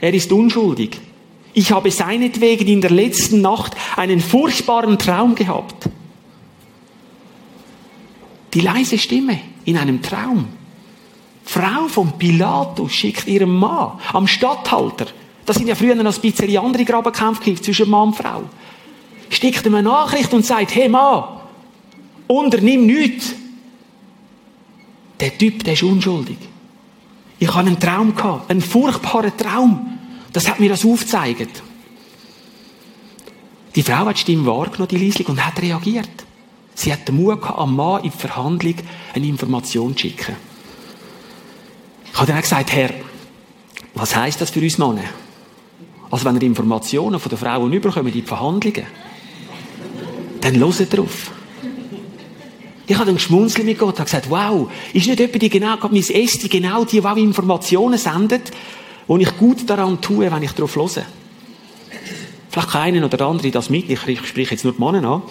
Er 0.00 0.14
ist 0.14 0.32
unschuldig. 0.32 0.98
Ich 1.52 1.72
habe 1.72 1.90
seinetwegen 1.90 2.68
in 2.68 2.80
der 2.80 2.90
letzten 2.90 3.40
Nacht 3.40 3.76
einen 3.96 4.20
furchtbaren 4.20 4.98
Traum 4.98 5.34
gehabt. 5.34 5.88
Die 8.54 8.60
leise 8.60 8.98
Stimme 8.98 9.40
in 9.64 9.76
einem 9.76 10.00
Traum. 10.02 10.46
Frau 11.44 11.88
von 11.88 12.12
Pilatus 12.12 12.92
schickt 12.92 13.26
ihrem 13.26 13.56
Mann 13.56 13.98
am 14.12 14.26
Statthalter 14.28 15.06
Da 15.50 15.52
sind 15.52 15.66
ja 15.66 15.74
früher 15.74 15.96
noch 15.96 16.14
ein 16.14 16.20
bisschen 16.20 16.56
andere 16.58 16.84
Grabenkämpfe 16.84 17.54
zwischen 17.56 17.90
Mann 17.90 18.08
und 18.08 18.14
Frau. 18.14 18.42
Steckt 19.30 19.66
ihm 19.66 19.74
eine 19.74 19.88
Nachricht 19.88 20.32
und 20.32 20.46
sagt, 20.46 20.74
hey 20.76 20.88
Mann, 20.88 21.24
unternimm 22.28 22.86
nichts. 22.86 23.34
Der 25.20 25.36
Typ, 25.36 25.64
der 25.64 25.74
ist 25.74 25.82
unschuldig. 25.82 26.38
Ich 27.38 27.48
hatte 27.48 27.68
einen 27.68 27.80
Traum 27.80 28.14
gehabt, 28.14 28.50
einen 28.50 28.60
furchtbaren 28.60 29.36
Traum. 29.36 29.98
Das 30.32 30.48
hat 30.48 30.60
mir 30.60 30.68
das 30.68 30.84
aufgezeigt. 30.84 31.62
Die 33.74 33.82
Frau 33.82 34.06
hat 34.06 34.16
die 34.16 34.20
Stimme 34.20 34.46
wahrgenommen, 34.46 34.88
die 34.88 34.96
Liesling, 34.96 35.28
und 35.28 35.44
hat 35.44 35.60
reagiert. 35.60 36.10
Sie 36.74 36.92
hat 36.92 37.06
den 37.06 37.16
Mut 37.16 37.40
gehabt, 37.40 37.58
am 37.58 37.76
Mann 37.76 38.02
in 38.02 38.10
die 38.10 38.16
Verhandlung 38.16 38.74
eine 39.14 39.26
Information 39.26 39.96
zu 39.96 40.02
schicken. 40.02 40.36
Ich 42.12 42.18
habe 42.18 42.32
dann 42.32 42.40
gesagt, 42.40 42.72
Herr, 42.72 42.90
was 43.94 44.16
heisst 44.16 44.40
das 44.40 44.50
für 44.50 44.60
uns 44.60 44.78
Männer? 44.78 45.04
Also 46.10 46.24
wenn 46.24 46.36
ihr 46.36 46.42
Informationen 46.42 47.20
von 47.20 47.30
den 47.30 47.38
Frauen 47.38 47.72
überkommt 47.72 48.08
in 48.08 48.12
die 48.12 48.22
Verhandlungen, 48.22 48.86
dann 50.40 50.58
hört 50.58 50.96
drauf. 50.96 51.30
Ich 52.90 52.96
habe 52.96 53.06
dann 53.06 53.14
geschmunzelt 53.14 53.64
mit 53.64 53.78
Gott 53.78 54.00
und 54.00 54.04
gesagt, 54.04 54.28
wow, 54.30 54.68
ist 54.92 55.06
nicht 55.06 55.20
jemand, 55.20 55.40
die 55.40 55.48
genau, 55.48 55.76
mein 55.80 55.94
Esti, 55.94 56.48
genau 56.48 56.84
die, 56.84 57.00
die 57.00 57.20
Informationen 57.20 57.96
sendet, 57.96 58.50
wo 59.06 59.16
ich 59.16 59.36
gut 59.36 59.70
daran 59.70 60.00
tue, 60.00 60.28
wenn 60.28 60.42
ich 60.42 60.50
darauf 60.50 60.74
höre. 60.74 61.06
Vielleicht 62.48 62.68
kann 62.68 62.80
einer 62.80 63.06
oder 63.06 63.26
andere 63.28 63.52
das 63.52 63.70
mit, 63.70 63.88
ich 63.88 64.00
spreche 64.00 64.50
jetzt 64.50 64.64
nur 64.64 64.72
die 64.72 64.82
Männer 64.82 65.08
an. 65.08 65.22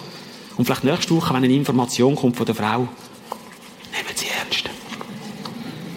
Und 0.56 0.64
vielleicht 0.64 0.84
nächste 0.84 1.14
Woche, 1.14 1.34
wenn 1.34 1.44
eine 1.44 1.52
Information 1.52 2.16
kommt 2.16 2.38
von 2.38 2.46
der 2.46 2.54
Frau, 2.54 2.78
nehmen 2.78 4.14
Sie 4.14 4.28
ernst. 4.40 4.70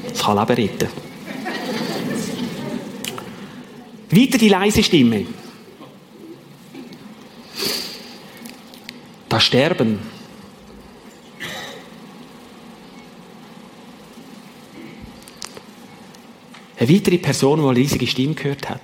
Das 0.10 0.20
kann 0.22 0.38
Leben 0.38 0.70
retten. 0.70 0.90
Weiter 4.12 4.38
die 4.38 4.50
leise 4.50 4.84
Stimme. 4.84 5.28
Das 9.30 9.44
Sterben. 9.44 10.13
Eine 16.84 16.94
weitere 16.96 17.18
Person, 17.18 17.62
die 17.62 17.66
eine 17.66 17.78
riesige 17.78 18.06
Stimme 18.06 18.34
gehört 18.34 18.70
hat. 18.70 18.82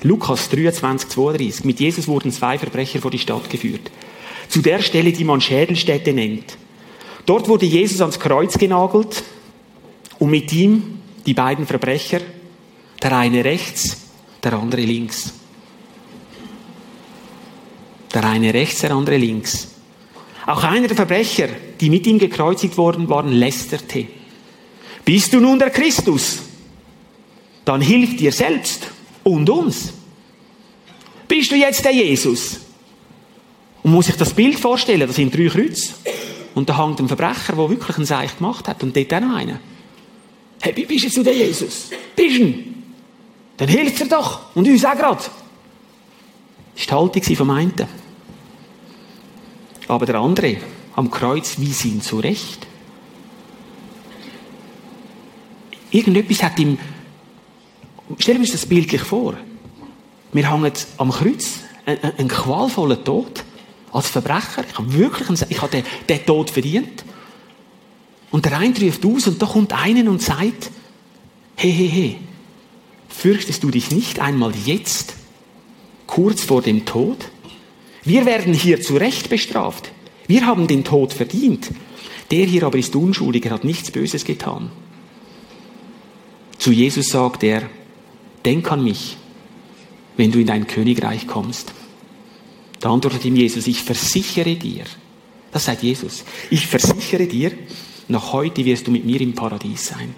Lukas 0.00 0.48
23, 0.48 1.10
32. 1.10 1.64
Mit 1.66 1.80
Jesus 1.80 2.08
wurden 2.08 2.32
zwei 2.32 2.58
Verbrecher 2.58 2.98
vor 2.98 3.10
die 3.10 3.18
Stadt 3.18 3.50
geführt. 3.50 3.90
Zu 4.48 4.62
der 4.62 4.80
Stelle, 4.80 5.12
die 5.12 5.24
man 5.24 5.42
Schädelstätte 5.42 6.14
nennt. 6.14 6.56
Dort 7.26 7.48
wurde 7.48 7.66
Jesus 7.66 8.00
ans 8.00 8.18
Kreuz 8.18 8.56
genagelt 8.56 9.22
und 10.18 10.30
mit 10.30 10.50
ihm 10.54 11.00
die 11.26 11.34
beiden 11.34 11.66
Verbrecher, 11.66 12.20
der 13.02 13.12
eine 13.18 13.44
rechts, 13.44 14.06
der 14.42 14.54
andere 14.54 14.80
links. 14.80 15.34
Der 18.14 18.24
eine 18.24 18.54
rechts, 18.54 18.80
der 18.80 18.92
andere 18.92 19.18
links. 19.18 19.72
Auch 20.46 20.64
einer 20.64 20.88
der 20.88 20.96
Verbrecher, 20.96 21.48
die 21.78 21.90
mit 21.90 22.06
ihm 22.06 22.18
gekreuzigt 22.18 22.78
worden 22.78 23.10
waren, 23.10 23.30
lästerte. 23.30 24.06
Bist 25.04 25.34
du 25.34 25.38
nun 25.38 25.58
der 25.58 25.70
Christus? 25.70 26.45
Dann 27.66 27.82
hilf 27.82 28.16
dir 28.16 28.32
selbst 28.32 28.88
und 29.24 29.50
uns. 29.50 29.92
Bist 31.28 31.50
du 31.50 31.56
jetzt 31.56 31.84
der 31.84 31.92
Jesus? 31.92 32.60
Und 33.82 33.90
muss 33.90 34.06
sich 34.06 34.16
das 34.16 34.32
Bild 34.32 34.58
vorstellen, 34.58 35.06
das 35.06 35.16
sind 35.16 35.36
drei 35.36 35.48
Kreuze. 35.48 35.92
Und 36.54 36.68
da 36.68 36.82
hängt 36.82 37.00
ein 37.00 37.08
Verbrecher, 37.08 37.54
der 37.54 37.68
wirklich 37.68 37.96
einen 37.96 38.06
Seich 38.06 38.38
gemacht 38.38 38.68
hat. 38.68 38.82
Und 38.84 38.96
dort 38.96 39.12
auch 39.12 39.20
noch 39.20 39.34
einer. 39.34 39.58
Hey, 40.60 40.72
bist 40.72 41.04
jetzt 41.04 41.16
du 41.16 41.24
der 41.24 41.34
Jesus? 41.34 41.90
Bist 42.14 42.38
du? 42.38 42.54
Dann 43.56 43.68
hilft 43.68 44.00
er 44.00 44.06
doch. 44.06 44.54
Und 44.54 44.68
uns 44.68 44.84
auch 44.84 44.96
gerade. 44.96 45.24
Das 46.76 46.90
war 46.90 47.08
die 47.08 47.20
Haltung 47.20 47.36
vom 47.36 47.50
einen. 47.50 47.72
Aber 49.88 50.06
der 50.06 50.16
andere 50.16 50.58
am 50.94 51.10
Kreuz 51.10 51.58
wies 51.58 51.84
ihn 51.84 52.00
zurecht. 52.00 52.66
Irgendetwas 55.90 56.42
hat 56.44 56.58
ihm. 56.60 56.78
Stellen 58.18 58.38
wir 58.38 58.42
uns 58.42 58.52
das 58.52 58.66
bildlich 58.66 59.02
vor. 59.02 59.34
Wir 60.32 60.50
hängen 60.50 60.72
am 60.98 61.10
Kreuz, 61.10 61.60
einen, 61.84 62.28
qualvollen 62.28 63.04
Tod, 63.04 63.44
als 63.92 64.08
Verbrecher. 64.08 64.64
Ich 64.68 64.78
habe 64.78 64.92
wirklich 64.94 65.28
einen, 65.28 65.38
ich 65.48 65.62
habe 65.62 65.72
den, 65.72 65.84
den 66.08 66.26
Tod 66.26 66.50
verdient. 66.50 67.04
Und 68.30 68.44
der 68.44 68.58
eine 68.58 68.78
ruft 68.80 69.04
aus 69.04 69.26
und 69.28 69.40
da 69.40 69.46
kommt 69.46 69.72
einer 69.72 70.10
und 70.10 70.20
sagt, 70.20 70.70
hey, 71.56 71.72
hey, 71.72 71.88
hey, 71.88 72.18
fürchtest 73.08 73.62
du 73.62 73.70
dich 73.70 73.90
nicht 73.90 74.20
einmal 74.20 74.52
jetzt, 74.64 75.14
kurz 76.06 76.42
vor 76.42 76.62
dem 76.62 76.84
Tod? 76.84 77.30
Wir 78.04 78.26
werden 78.26 78.52
hier 78.52 78.80
zu 78.80 78.96
Recht 78.96 79.30
bestraft. 79.30 79.90
Wir 80.26 80.46
haben 80.46 80.66
den 80.66 80.84
Tod 80.84 81.12
verdient. 81.12 81.70
Der 82.30 82.44
hier 82.44 82.64
aber 82.64 82.78
ist 82.78 82.94
unschuldig, 82.94 83.46
er 83.46 83.52
hat 83.52 83.64
nichts 83.64 83.90
Böses 83.90 84.24
getan. 84.24 84.70
Zu 86.58 86.72
Jesus 86.72 87.08
sagt 87.08 87.44
er, 87.44 87.68
denk 88.46 88.70
an 88.70 88.82
mich, 88.82 89.16
wenn 90.16 90.32
du 90.32 90.38
in 90.38 90.46
dein 90.46 90.66
Königreich 90.66 91.26
kommst. 91.26 91.72
Da 92.80 92.90
antwortet 92.90 93.24
ihm 93.24 93.36
Jesus, 93.36 93.66
ich 93.66 93.82
versichere 93.82 94.54
dir, 94.54 94.84
das 95.52 95.64
sagt 95.64 95.82
Jesus, 95.82 96.24
ich 96.50 96.66
versichere 96.66 97.26
dir, 97.26 97.52
noch 98.08 98.32
heute 98.32 98.64
wirst 98.64 98.86
du 98.86 98.90
mit 98.90 99.04
mir 99.04 99.20
im 99.20 99.34
Paradies 99.34 99.86
sein. 99.86 100.14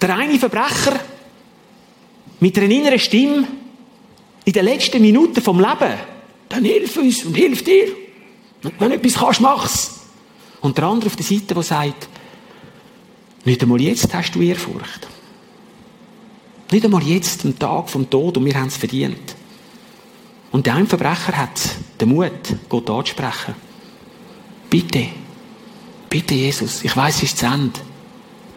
Der 0.00 0.16
eine 0.16 0.38
Verbrecher 0.38 1.00
mit 2.40 2.56
einer 2.58 2.70
inneren 2.70 2.98
Stimme 2.98 3.48
in 4.44 4.52
den 4.52 4.64
letzten 4.64 5.00
Minuten 5.00 5.40
vom 5.40 5.58
Leben, 5.58 5.98
dann 6.48 6.64
hilf 6.64 6.96
uns 6.96 7.24
und 7.24 7.34
hilf 7.34 7.64
dir. 7.64 7.88
Wenn 8.78 8.90
du 8.90 8.96
etwas 8.96 9.14
kannst, 9.14 9.40
mach's. 9.40 10.00
Und 10.60 10.78
der 10.78 10.84
andere 10.84 11.08
auf 11.08 11.16
der 11.16 11.24
Seite, 11.24 11.54
der 11.54 11.62
sagt, 11.62 12.08
nicht 13.44 13.62
einmal 13.62 13.80
jetzt 13.80 14.12
hast 14.14 14.34
du 14.34 14.40
Ehrfurcht. 14.40 15.08
Nicht 16.74 16.86
einmal 16.86 17.04
jetzt, 17.04 17.44
am 17.44 17.56
Tag 17.56 17.88
vom 17.88 18.10
Tod, 18.10 18.36
und 18.36 18.44
wir 18.44 18.54
haben 18.54 18.66
es 18.66 18.76
verdient. 18.76 19.36
Und 20.50 20.66
der 20.66 20.84
Verbrecher 20.86 21.36
hat 21.36 21.60
den 22.00 22.08
Mut, 22.08 22.32
Gott 22.68 22.90
anzusprechen. 22.90 23.54
Bitte, 24.68 25.06
bitte 26.10 26.34
Jesus, 26.34 26.82
ich 26.82 26.96
weiß, 26.96 27.18
es 27.18 27.22
ist 27.22 27.38
zu 27.38 27.46
Ende. 27.46 27.78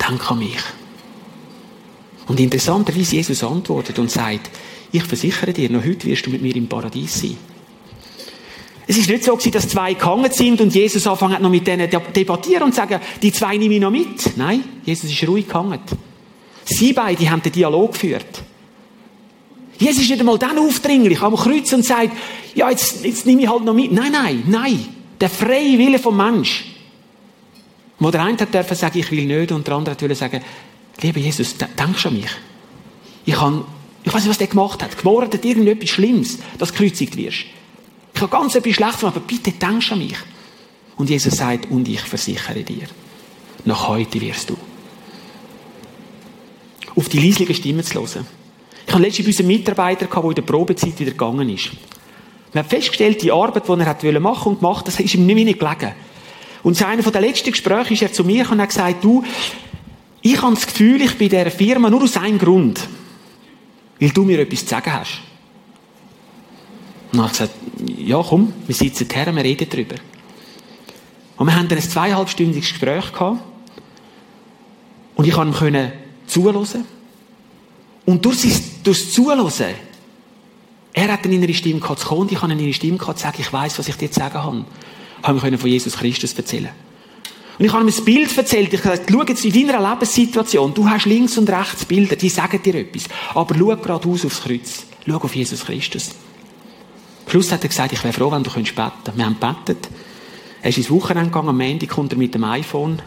Denk 0.01 0.31
an 0.31 0.39
mich. 0.39 0.57
Und 2.27 2.39
interessanterweise 2.39 3.17
Jesus 3.17 3.43
antwortet 3.43 3.99
und 3.99 4.09
sagt, 4.09 4.49
ich 4.91 5.03
versichere 5.03 5.53
dir, 5.53 5.69
noch 5.69 5.85
heute 5.85 6.07
wirst 6.07 6.25
du 6.25 6.31
mit 6.31 6.41
mir 6.41 6.55
im 6.55 6.67
Paradies 6.67 7.21
sein. 7.21 7.37
Es 8.87 8.97
ist 8.97 9.09
nicht 9.09 9.25
so 9.25 9.35
dass 9.35 9.69
zwei 9.69 9.93
gehangen 9.93 10.31
sind 10.31 10.59
und 10.59 10.73
Jesus 10.73 11.05
anfängt 11.05 11.39
noch 11.39 11.51
mit 11.51 11.67
denen 11.67 11.87
debattieren 11.87 12.63
und 12.63 12.73
sagen, 12.73 12.99
die 13.21 13.31
zwei 13.31 13.57
nehme 13.57 13.75
ich 13.75 13.81
noch 13.81 13.91
mit. 13.91 14.35
Nein, 14.37 14.63
Jesus 14.83 15.11
ist 15.11 15.27
ruhig 15.27 15.47
gehangen. 15.47 15.81
Sie 16.67 16.91
beide 16.91 17.29
haben 17.29 17.41
den 17.41 17.51
Dialog 17.53 17.93
geführt. 17.93 18.43
Jesus 19.79 20.03
ist 20.03 20.09
nicht 20.09 20.19
einmal 20.19 20.37
dann 20.37 20.57
aufdringlich 20.57 21.21
am 21.21 21.35
Kreuz 21.35 21.71
und 21.71 21.85
sagt, 21.85 22.11
ja, 22.55 22.69
jetzt, 22.69 23.05
jetzt 23.05 23.25
nehme 23.25 23.43
ich 23.43 23.49
halt 23.49 23.63
noch 23.63 23.73
mit. 23.73 23.91
Nein, 23.91 24.11
nein, 24.11 24.43
nein. 24.47 24.85
Der 25.19 25.29
freie 25.29 25.77
Wille 25.77 25.97
vom 25.97 26.17
Mensch. 26.17 26.65
Wo 27.99 28.11
der 28.11 28.23
eine 28.23 28.37
hat 28.37 28.53
dürfen 28.53 28.75
sagen, 28.75 28.99
ich 28.99 29.09
will 29.11 29.25
nicht, 29.25 29.51
und 29.51 29.65
der 29.65 29.75
andere 29.75 29.95
hat 29.95 30.17
sagen, 30.17 30.41
lieber 31.01 31.19
Jesus, 31.19 31.55
denk 31.57 31.97
schon 31.97 32.13
an 32.13 32.19
mich. 32.19 32.31
Ich 33.25 33.35
kann, 33.35 33.63
ich 34.03 34.13
weiß 34.13 34.23
nicht, 34.23 34.29
was 34.29 34.37
der 34.37 34.47
gemacht 34.47 34.83
hat. 34.83 34.97
Gemordet 34.97 35.35
hat 35.35 35.45
irgendetwas 35.45 35.89
Schlimmes, 35.89 36.37
dass 36.57 36.69
du 36.69 36.77
gekreuzigt 36.77 37.15
wirst. 37.15 37.45
Ich 38.13 38.21
habe 38.21 38.31
ganz 38.31 38.55
etwas 38.55 38.73
Schlechtes 38.73 38.99
gemacht, 38.99 39.15
aber 39.15 39.25
bitte 39.25 39.51
denk 39.51 39.91
an 39.91 39.99
mich. 39.99 40.17
Und 40.97 41.09
Jesus 41.09 41.35
sagt, 41.35 41.71
und 41.71 41.87
ich 41.87 42.01
versichere 42.01 42.63
dir, 42.63 42.87
noch 43.63 43.87
heute 43.87 44.19
wirst 44.19 44.49
du 44.49 44.57
auf 46.97 47.09
die 47.09 47.19
leisliche 47.19 47.53
Stimme 47.53 47.83
zu 47.83 47.93
hören. 47.93 48.25
Ich 48.85 48.93
habe 48.93 49.03
letztens 49.03 49.25
bei 49.25 49.29
unserem 49.29 49.47
Mitarbeiter, 49.47 50.05
der 50.07 50.23
in 50.23 50.35
der 50.35 50.41
Probezeit 50.41 50.99
wieder 50.99 51.11
gegangen 51.11 51.47
ist. 51.49 51.71
Wir 52.51 52.63
haben 52.63 52.69
festgestellt, 52.69 53.21
die 53.21 53.31
Arbeit, 53.31 53.67
die 53.67 53.71
er 53.71 53.85
hat 53.85 54.03
machen 54.21 54.53
und 54.53 54.59
gemacht, 54.59 54.87
das 54.87 54.99
ist 54.99 55.13
ihm 55.13 55.25
nicht 55.25 55.35
mehr 55.35 55.53
gelegen. 55.53 55.93
Und 56.63 56.75
zu 56.75 56.87
einem 56.87 57.03
der 57.03 57.21
letzten 57.21 57.51
Gespräche 57.51 57.93
ist 57.93 58.01
er 58.01 58.11
zu 58.11 58.23
mir 58.23 58.49
und 58.49 58.59
hat 58.59 58.69
gesagt, 58.69 59.03
du, 59.03 59.23
ich 60.21 60.41
habe 60.41 60.55
das 60.55 60.65
Gefühl, 60.65 61.01
ich 61.01 61.17
bin 61.17 61.29
dieser 61.29 61.51
Firma 61.51 61.89
nur 61.89 62.03
aus 62.03 62.17
einem 62.17 62.39
Grund. 62.39 62.79
Weil 63.99 64.09
du 64.09 64.23
mir 64.23 64.39
etwas 64.39 64.61
zu 64.61 64.67
sagen 64.67 64.91
hast. 64.91 65.21
Und 67.11 67.19
dann 67.19 67.21
habe 67.21 67.31
ich 67.31 67.39
gesagt, 67.39 67.53
ja 67.99 68.23
komm, 68.27 68.53
wir 68.65 68.75
sitzen 68.75 69.07
her, 69.09 69.33
wir 69.33 69.43
reden 69.43 69.67
darüber. 69.69 69.95
Und 71.37 71.47
wir 71.47 71.55
haben 71.55 71.67
dann 71.67 71.77
ein 71.77 71.83
zweieinhalbstündiges 71.83 72.69
Gespräch 72.69 73.11
gehabt. 73.13 73.39
Und 75.15 75.27
ich 75.27 75.33
konnte 75.33 75.67
ihm 75.67 75.91
zuhören. 76.27 76.85
Und 78.05 78.23
durch, 78.23 78.39
sein, 78.39 78.53
durch 78.83 78.99
das 78.99 79.11
Zuhören, 79.11 79.75
er 80.93 81.11
hat 81.11 81.25
eine 81.25 81.35
innere 81.35 81.53
Stimme 81.53 81.79
gehabt 81.79 81.99
zu 81.99 82.07
kommen, 82.07 82.29
ich 82.31 82.37
habe 82.37 82.51
eine 82.51 82.61
innere 82.61 82.73
Stimme 82.73 82.97
gehabt 82.97 83.19
zu 83.19 83.23
sagen, 83.23 83.37
ich 83.39 83.51
weiß, 83.51 83.77
was 83.79 83.87
ich 83.87 83.95
dir 83.95 84.11
zu 84.11 84.19
sagen 84.19 84.35
habe. 84.35 84.65
Ich 85.21 85.27
habe 85.27 85.51
mir 85.51 85.57
von 85.57 85.69
Jesus 85.69 85.97
Christus 85.97 86.33
erzählen 86.33 86.69
Und 87.59 87.65
ich 87.65 87.73
habe 87.73 87.83
ihm 87.83 87.93
ein 87.95 88.05
Bild 88.05 88.37
erzählt. 88.37 88.73
Ich 88.73 88.83
habe 88.83 88.97
gesagt, 88.97 89.11
schau 89.11 89.23
jetzt 89.23 89.45
in 89.45 89.67
deiner 89.67 89.91
Lebenssituation. 89.91 90.73
Du 90.73 90.87
hast 90.87 91.05
links 91.05 91.37
und 91.37 91.49
rechts 91.49 91.85
Bilder, 91.85 92.15
die 92.15 92.29
sagen 92.29 92.61
dir 92.61 92.75
etwas. 92.75 93.05
Aber 93.33 93.55
schau 93.55 93.75
geradeaus 93.75 94.25
aufs 94.25 94.41
Kreuz. 94.41 94.85
Schau 95.05 95.17
auf 95.17 95.35
Jesus 95.35 95.65
Christus. 95.65 96.11
Am 97.25 97.31
Schluss 97.31 97.51
hat 97.51 97.63
er 97.63 97.69
gesagt, 97.69 97.93
ich 97.93 98.03
wäre 98.03 98.13
froh, 98.13 98.31
wenn 98.31 98.43
du 98.43 98.49
beten 98.49 98.73
könntest 98.73 99.17
Wir 99.17 99.25
haben 99.25 99.37
gebetet. 99.39 99.89
Er 100.61 100.69
ist 100.69 100.77
ins 100.77 100.89
Wochenende 100.89 101.29
gegangen, 101.29 101.49
am 101.49 101.59
Ende 101.59 101.87
kommt 101.87 102.11
er 102.11 102.17
mit 102.17 102.33
dem 102.33 102.43
iPhone 102.43 103.01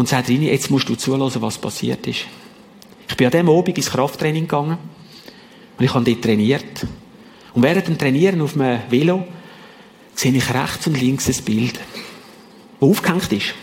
und 0.00 0.08
sagt 0.08 0.30
rein, 0.30 0.40
jetzt 0.40 0.70
musst 0.70 0.88
du 0.88 0.94
zulassen, 0.94 1.42
was 1.42 1.58
passiert 1.58 2.06
ist. 2.06 2.20
Ich 3.06 3.16
bin 3.18 3.26
an 3.26 3.32
dem 3.32 3.50
Abend 3.50 3.76
ins 3.76 3.90
Krafttraining 3.90 4.44
gegangen 4.44 4.78
und 5.76 5.84
ich 5.84 5.92
habe 5.92 6.06
dort 6.06 6.22
trainiert. 6.22 6.86
Und 7.52 7.62
während 7.62 7.86
dem 7.86 7.98
Trainieren 7.98 8.40
auf 8.40 8.58
einem 8.58 8.80
Velo 8.88 9.26
sehe 10.14 10.32
ich 10.32 10.54
rechts 10.54 10.86
und 10.86 10.98
links 10.98 11.28
ein 11.28 11.44
Bild, 11.44 11.74
das 11.74 12.88
aufgehängt 12.88 13.30
ist. 13.30 13.54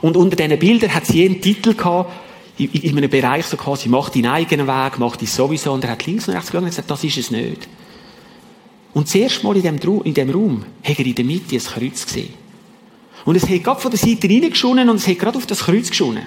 Und 0.00 0.16
unter 0.16 0.36
diesen 0.36 0.58
Bildern 0.58 0.94
hat 0.94 1.02
es 1.02 1.10
jeden 1.10 1.38
Titel 1.42 1.74
gehabt, 1.74 2.10
in 2.56 2.96
einem 2.96 3.10
Bereich 3.10 3.44
so 3.44 3.58
quasi, 3.58 3.90
mach 3.90 4.08
deinen 4.08 4.28
eigenen 4.28 4.66
Weg, 4.66 4.98
mach 4.98 5.16
dich 5.16 5.30
sowieso. 5.30 5.74
Und 5.74 5.84
er 5.84 5.90
hat 5.90 6.06
links 6.06 6.28
und 6.28 6.34
rechts 6.34 6.50
geschaut 6.50 6.62
und 6.62 6.70
gesagt, 6.70 6.90
das 6.90 7.04
ist 7.04 7.18
es 7.18 7.30
nicht. 7.30 7.68
Und 8.94 9.06
das 9.06 9.14
erste 9.16 9.44
Mal 9.44 9.58
in 9.58 9.64
dem, 9.64 10.02
in 10.02 10.14
dem 10.14 10.30
Raum 10.30 10.64
hat 10.82 10.98
er 10.98 11.04
in 11.04 11.14
der 11.14 11.26
Mitte 11.26 11.56
ein 11.56 11.60
Kreuz 11.62 12.06
gesehen. 12.06 12.43
Und 13.24 13.36
es 13.36 13.48
hat 13.48 13.64
gerade 13.64 13.80
von 13.80 13.90
der 13.90 13.98
Seite 13.98 14.28
reingeschonen 14.28 14.88
und 14.88 14.96
es 14.96 15.08
hat 15.08 15.18
gerade 15.18 15.38
auf 15.38 15.46
das 15.46 15.60
Kreuz 15.60 15.88
geschonen. 15.88 16.26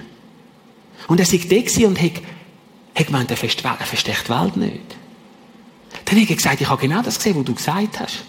Und 1.06 1.20
er 1.20 1.26
war 1.26 1.38
da 1.38 1.86
und 1.86 2.02
hat, 2.02 2.12
hat 2.94 3.06
gemeint, 3.06 3.30
er 3.30 3.36
versteht 3.36 4.24
die 4.24 4.30
Welt 4.30 4.56
nicht. 4.56 4.96
Dann 6.04 6.20
hat 6.20 6.30
er 6.30 6.36
gesagt, 6.36 6.60
ich 6.60 6.68
habe 6.68 6.80
genau 6.80 7.02
das 7.02 7.16
gesehen, 7.16 7.36
was 7.36 7.44
du 7.44 7.54
gesagt 7.54 8.00
hast. 8.00 8.24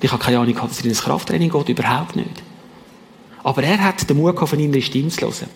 Ich 0.00 0.10
habe 0.10 0.22
keine 0.22 0.38
Ahnung, 0.40 0.54
dass 0.54 0.78
er 0.78 0.84
in 0.84 0.90
das 0.90 1.02
Krafttraining 1.02 1.50
geht, 1.50 1.68
überhaupt 1.68 2.16
nicht. 2.16 2.42
Aber 3.44 3.62
er 3.62 3.78
hat 3.78 4.08
den 4.08 4.16
Mut 4.16 4.36
von 4.36 4.58
inneren 4.58 4.82
Stimme 4.82 5.08
zu 5.08 5.20
hören. 5.20 5.48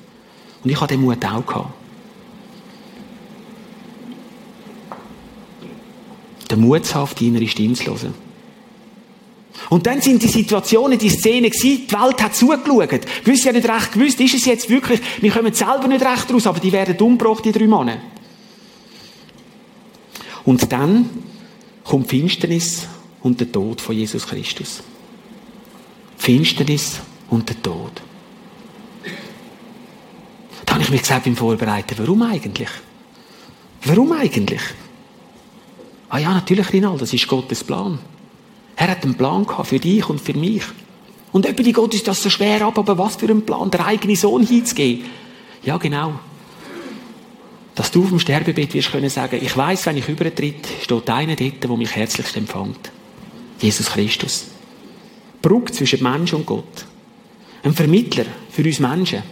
Und 0.62 0.70
ich 0.70 0.76
habe 0.76 0.88
den 0.88 1.00
Mut 1.00 1.24
auch 1.24 1.44
gehabt. 1.46 1.74
Den 6.50 6.60
Mut 6.60 6.84
zu 6.84 6.94
haben, 6.94 7.10
die 7.18 7.28
innere 7.28 7.48
Stimme 7.48 7.74
zu 7.74 7.86
hören. 7.86 8.25
Und 9.70 9.86
dann 9.86 10.00
sind 10.00 10.22
die 10.22 10.28
Situationen, 10.28 10.98
die 10.98 11.08
Szenen 11.08 11.50
die 11.50 11.86
Welt 11.90 12.22
hat 12.22 12.34
zugeschaut. 12.34 13.00
Gewisse 13.24 13.46
ja 13.46 13.52
nicht 13.52 13.68
recht 13.68 13.92
gewusst, 13.92 14.20
ist 14.20 14.34
es 14.34 14.44
jetzt 14.44 14.70
wirklich, 14.70 15.00
wir 15.20 15.30
kommen 15.30 15.52
selber 15.52 15.88
nicht 15.88 16.04
recht 16.04 16.32
raus, 16.32 16.46
aber 16.46 16.60
die 16.60 16.72
werden 16.72 16.96
umgebracht, 16.98 17.44
die 17.44 17.52
drei 17.52 17.66
Männer. 17.66 17.98
Und 20.44 20.70
dann 20.72 21.10
kommt 21.82 22.08
Finsternis 22.08 22.86
und 23.22 23.40
der 23.40 23.50
Tod 23.50 23.80
von 23.80 23.96
Jesus 23.96 24.26
Christus. 24.26 24.82
Finsternis 26.16 27.00
und 27.30 27.48
der 27.48 27.60
Tod. 27.60 28.02
Da 30.64 30.74
habe 30.74 30.82
ich 30.82 30.90
mich 30.90 31.00
gesagt 31.00 31.24
beim 31.24 31.36
Vorbereiten, 31.36 31.96
warum 31.98 32.22
eigentlich? 32.22 32.68
Warum 33.84 34.12
eigentlich? 34.12 34.62
Ah 36.08 36.18
ja, 36.18 36.32
natürlich, 36.32 36.72
Rinald, 36.72 37.00
das 37.00 37.12
ist 37.12 37.26
Gottes 37.26 37.64
Plan. 37.64 37.98
Er 38.76 38.90
hat 38.90 39.04
einen 39.04 39.14
Plan 39.14 39.46
gehabt 39.46 39.68
für 39.68 39.78
dich 39.78 40.08
und 40.08 40.20
für 40.20 40.34
mich. 40.34 40.62
Und 41.32 41.46
über 41.46 41.62
die 41.62 41.72
Gott 41.72 41.94
ist 41.94 42.06
das 42.06 42.22
so 42.22 42.30
schwer 42.30 42.62
ab, 42.62 42.78
aber 42.78 42.96
was 42.98 43.16
für 43.16 43.28
ein 43.28 43.44
Plan, 43.44 43.70
der 43.70 43.86
eigene 43.86 44.16
Sohn 44.16 44.46
hinzugeben. 44.46 45.04
Ja, 45.62 45.78
genau. 45.78 46.20
Dass 47.74 47.90
du 47.90 48.04
auf 48.04 48.10
dem 48.10 48.18
Sterbebett 48.18 48.72
wirst 48.74 48.92
können 48.92 49.10
sagen, 49.10 49.38
ich 49.42 49.54
weiß, 49.54 49.86
wenn 49.86 49.96
ich 49.96 50.08
übertritt, 50.08 50.66
steht 50.82 51.10
einer 51.10 51.36
dort, 51.36 51.62
der 51.62 51.76
mich 51.76 51.94
herzlichst 51.94 52.36
empfängt. 52.36 52.90
Jesus 53.60 53.86
Christus. 53.86 54.46
Brücke 55.42 55.72
zwischen 55.72 56.02
Mensch 56.02 56.32
und 56.32 56.46
Gott. 56.46 56.86
Ein 57.62 57.74
Vermittler 57.74 58.26
für 58.50 58.62
uns 58.62 58.78
Menschen. 58.78 59.22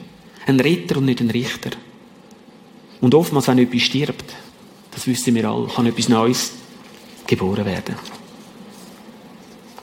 Ein 0.46 0.60
Retter 0.60 0.98
und 0.98 1.06
nicht 1.06 1.20
ein 1.20 1.30
Richter. 1.30 1.70
Und 3.00 3.14
oftmals, 3.14 3.48
wenn 3.48 3.58
etwas 3.58 3.82
stirbt, 3.82 4.34
das 4.90 5.06
wissen 5.06 5.34
wir 5.34 5.48
alle, 5.48 5.68
kann 5.68 5.86
etwas 5.86 6.08
Neues 6.08 6.52
geboren 7.26 7.64
werden. 7.64 7.94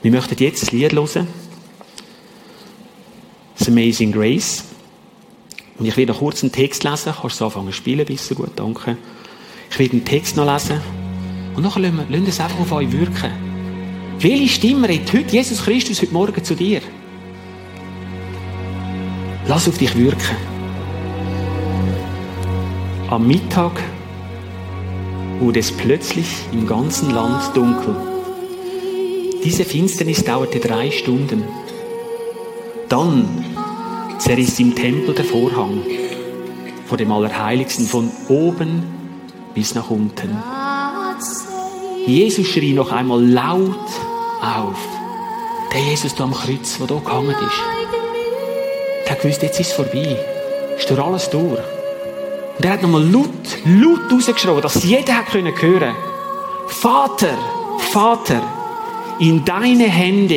Wir 0.02 0.10
möchten 0.10 0.42
jetzt 0.42 0.72
ein 0.72 0.78
Lied 0.78 0.92
hören. 0.92 1.28
Das 3.56 3.68
Amazing 3.68 4.10
Grace. 4.10 4.64
Und 5.78 5.86
ich 5.86 5.96
werde 5.96 6.12
noch 6.12 6.18
kurz 6.18 6.42
einen 6.42 6.50
Text 6.50 6.82
lesen. 6.82 7.14
Kannst 7.20 7.40
du 7.40 7.44
anfangen 7.44 7.68
zu 7.68 7.74
spielen, 7.74 8.04
bisschen 8.04 8.36
gut, 8.36 8.50
danke. 8.56 8.96
Ich 9.70 9.78
werde 9.78 9.92
einen 9.92 10.04
Text 10.04 10.36
noch 10.36 10.52
lesen. 10.52 10.80
Und 11.54 11.62
nachher 11.62 11.80
lassen 11.80 12.04
wir, 12.08 12.28
es 12.28 12.40
einfach 12.40 12.58
auf 12.58 12.72
euch 12.72 12.90
wirken. 12.90 13.30
Welche 14.18 14.48
Stimme 14.48 14.88
redet 14.88 15.12
heute 15.12 15.30
Jesus 15.32 15.62
Christus 15.62 16.02
heute 16.02 16.12
Morgen 16.12 16.42
zu 16.42 16.56
dir? 16.56 16.80
Lass 19.46 19.68
auf 19.68 19.78
dich 19.78 19.96
wirken. 19.96 20.36
Am 23.08 23.26
Mittag 23.26 23.72
wurde 25.38 25.60
es 25.60 25.70
plötzlich 25.70 26.26
im 26.52 26.66
ganzen 26.66 27.10
Land 27.10 27.56
dunkel. 27.56 28.11
Diese 29.44 29.64
Finsternis 29.64 30.24
dauerte 30.24 30.60
drei 30.60 30.90
Stunden. 30.90 31.44
Dann 32.88 33.44
zerriss 34.18 34.60
im 34.60 34.74
Tempel 34.74 35.14
der 35.14 35.24
Vorhang 35.24 35.82
vor 36.86 36.96
dem 36.96 37.10
Allerheiligsten 37.10 37.86
von 37.86 38.10
oben 38.28 38.84
bis 39.54 39.74
nach 39.74 39.90
unten. 39.90 40.36
Jesus 42.06 42.46
schrie 42.46 42.72
noch 42.72 42.92
einmal 42.92 43.24
laut 43.24 43.88
auf. 44.40 44.78
Der 45.72 45.80
Jesus 45.80 46.14
da 46.14 46.24
am 46.24 46.34
Kreuz, 46.34 46.78
der 46.78 46.86
hier 46.86 47.00
gehangen 47.00 47.30
ist. 47.30 49.08
Der 49.08 49.16
gewusst, 49.16 49.42
jetzt 49.42 49.58
ist 49.58 49.68
es 49.68 49.72
vorbei. 49.72 50.18
Ist 50.78 50.88
durch 50.90 51.00
alles 51.00 51.30
durch. 51.30 51.58
Und 52.58 52.64
er 52.64 52.72
hat 52.72 52.82
nochmal 52.82 53.04
laut, 53.04 53.28
laut 53.64 54.12
rausgeschrien, 54.12 54.60
dass 54.60 54.84
jeder 54.84 55.16
hat 55.16 55.32
hören 55.32 55.54
können. 55.54 55.94
Vater, 56.68 57.36
Vater, 57.78 58.42
in 59.22 59.44
deine 59.44 59.84
Hände 59.84 60.34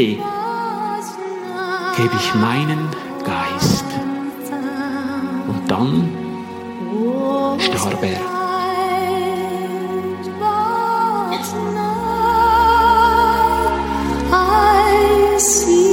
gebe 1.98 2.15
ich 2.19 2.36
meinen 2.36 2.88
Geist. 3.24 3.86
Und 5.48 5.71
dann 5.71 6.08
starb 7.60 8.04
er. 8.04 8.36
in 15.32 15.36
grace. 15.36 15.85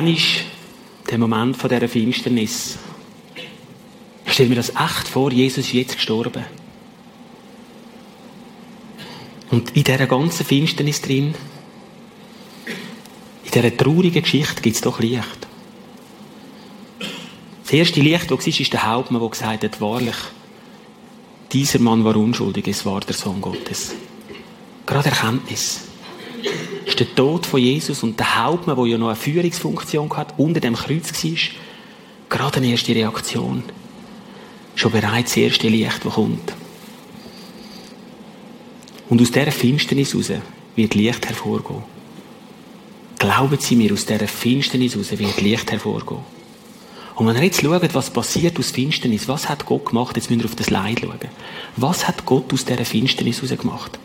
Dann 0.00 0.14
ist 0.14 0.44
der 1.10 1.18
Moment 1.18 1.58
von 1.58 1.68
dieser 1.68 1.86
Finsternis. 1.86 2.78
Ich 4.24 4.32
stelle 4.32 4.48
mir 4.48 4.54
das 4.54 4.70
echt 4.70 5.08
vor, 5.08 5.30
Jesus 5.30 5.66
ist 5.66 5.74
jetzt 5.74 5.96
gestorben. 5.96 6.42
Und 9.50 9.76
in 9.76 9.84
dieser 9.84 10.06
ganzen 10.06 10.46
Finsternis 10.46 11.02
drin, 11.02 11.34
in 13.44 13.50
dieser 13.52 13.76
traurigen 13.76 14.22
Geschichte 14.22 14.62
gibt 14.62 14.76
es 14.76 14.80
doch 14.80 15.00
Licht. 15.00 15.46
Das 17.64 17.72
erste 17.74 18.00
Licht, 18.00 18.30
das 18.30 18.30
war, 18.30 18.60
ist 18.60 18.72
der 18.72 18.86
Hauptmann, 18.86 19.20
der 19.20 19.28
gesagt 19.28 19.64
hat, 19.64 19.80
wahrlich, 19.82 20.16
dieser 21.52 21.78
Mann 21.78 22.04
war 22.04 22.16
unschuldig, 22.16 22.66
es 22.68 22.86
war 22.86 23.00
der 23.00 23.14
Sohn 23.14 23.42
Gottes. 23.42 23.92
Gerade 24.86 25.10
Erkenntnis. 25.10 25.89
Der 27.00 27.14
Tod 27.14 27.46
von 27.46 27.60
Jesus 27.60 28.02
und 28.02 28.18
der 28.20 28.44
Hauptmann, 28.44 28.76
der 28.76 28.84
ja 28.84 28.98
noch 28.98 29.06
eine 29.06 29.16
Führungsfunktion 29.16 30.14
hat, 30.18 30.34
unter 30.36 30.60
dem 30.60 30.74
Kreuz 30.74 31.24
war, 31.24 31.38
gerade 32.28 32.56
eine 32.58 32.66
erste 32.66 32.94
Reaktion. 32.94 33.62
Schon 34.74 34.92
bereits 34.92 35.30
das 35.30 35.38
erste 35.38 35.68
Licht, 35.70 36.04
das 36.04 36.12
kommt. 36.12 36.52
Und 39.08 39.22
aus 39.22 39.30
dieser 39.30 39.50
Finsternis 39.50 40.12
heraus 40.12 40.30
wird 40.76 40.94
Licht 40.94 41.26
hervorgehen. 41.26 41.82
Glauben 43.18 43.58
Sie 43.58 43.76
mir, 43.76 43.94
aus 43.94 44.04
dieser 44.04 44.28
Finsternis 44.28 44.92
heraus 44.92 45.18
wird 45.18 45.40
Licht 45.40 45.72
hervorgehen. 45.72 46.20
Und 47.14 47.26
wenn 47.26 47.36
ihr 47.36 47.44
jetzt 47.44 47.62
schaut, 47.62 47.94
was 47.94 48.10
passiert 48.10 48.58
aus 48.58 48.72
Finsternis, 48.72 49.26
was 49.26 49.48
hat 49.48 49.64
Gott 49.64 49.86
gemacht, 49.86 50.16
jetzt 50.16 50.28
müsst 50.30 50.42
ihr 50.42 50.48
auf 50.50 50.54
das 50.54 50.68
Leid 50.68 51.00
schauen. 51.00 51.18
Was 51.76 52.06
hat 52.06 52.26
Gott 52.26 52.52
aus 52.52 52.66
dieser 52.66 52.84
Finsternis 52.84 53.40
heraus 53.40 53.58
gemacht? 53.58 53.98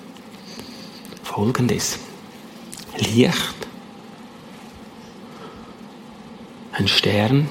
Folgendes. 1.23 1.99
Licht, 2.97 3.67
ein 6.71 6.87
Stern 6.87 7.49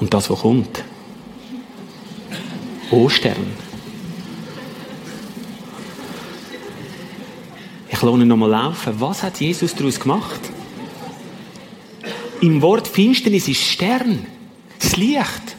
und 0.00 0.14
das, 0.14 0.30
was 0.30 0.40
kommt. 0.40 0.84
Ostern. 2.90 3.46
Ich 7.88 8.02
lasse 8.02 8.18
ihn 8.18 8.28
nochmal 8.28 8.50
laufen. 8.50 8.94
Was 8.98 9.22
hat 9.22 9.40
Jesus 9.40 9.74
daraus 9.74 10.00
gemacht? 10.00 10.40
Im 12.40 12.62
Wort 12.62 12.88
Finsternis 12.88 13.46
ist 13.48 13.60
Stern, 13.60 14.26
das 14.78 14.96
Licht. 14.96 15.56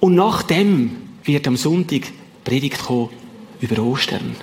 Und 0.00 0.14
nach 0.14 0.42
dem 0.42 1.08
wird 1.24 1.46
am 1.46 1.56
Sonntag 1.56 2.02
Predigt 2.44 2.82
kommen 2.84 3.08
über 3.60 3.82
Ostern. 3.82 4.36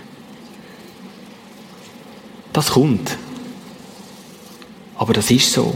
Das 2.60 2.72
kommt. 2.72 3.18
Aber 4.98 5.14
das 5.14 5.32
ist 5.32 5.50
so. 5.50 5.74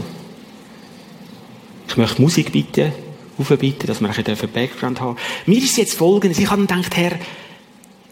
Ich 1.88 1.96
möchte 1.96 2.20
Musik 2.20 2.52
bitten, 2.52 2.92
aufbitten, 3.38 3.86
dass 3.86 4.02
wir 4.02 4.10
ein 4.10 4.22
bisschen 4.22 4.52
Background 4.52 5.00
haben. 5.00 5.16
Mir 5.46 5.62
ist 5.62 5.78
jetzt 5.78 5.94
folgendes. 5.94 6.38
Ich 6.38 6.50
habe 6.50 6.60
gedacht, 6.60 6.94
Herr, 6.94 7.12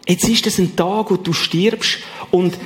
jetzt 0.09 0.27
ist 0.27 0.47
das 0.47 0.57
ein 0.57 0.75
Tag, 0.75 1.11
wo 1.11 1.17
du 1.17 1.35
stirbst 1.35 1.99
und 2.31 2.57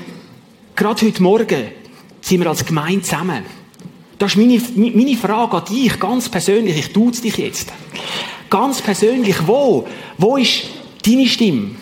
gerade 0.76 1.06
heute 1.06 1.20
Morgen 1.24 1.72
sind 2.20 2.38
wir 2.38 2.50
als 2.50 2.64
Gemeinde 2.64 3.02
zusammen. 3.02 3.42
Das 4.16 4.30
ist 4.30 4.36
meine, 4.36 4.62
meine 4.76 5.16
Frage 5.16 5.56
an 5.56 5.64
dich, 5.64 5.98
ganz 5.98 6.28
persönlich. 6.28 6.78
Ich 6.78 6.92
tue 6.92 7.10
es 7.10 7.20
dich 7.20 7.36
jetzt. 7.36 7.72
Ganz 8.48 8.80
persönlich, 8.80 9.44
wo? 9.44 9.88
Wo 10.18 10.36
ist 10.36 10.68
deine 11.04 11.26
Stimme? 11.26 11.72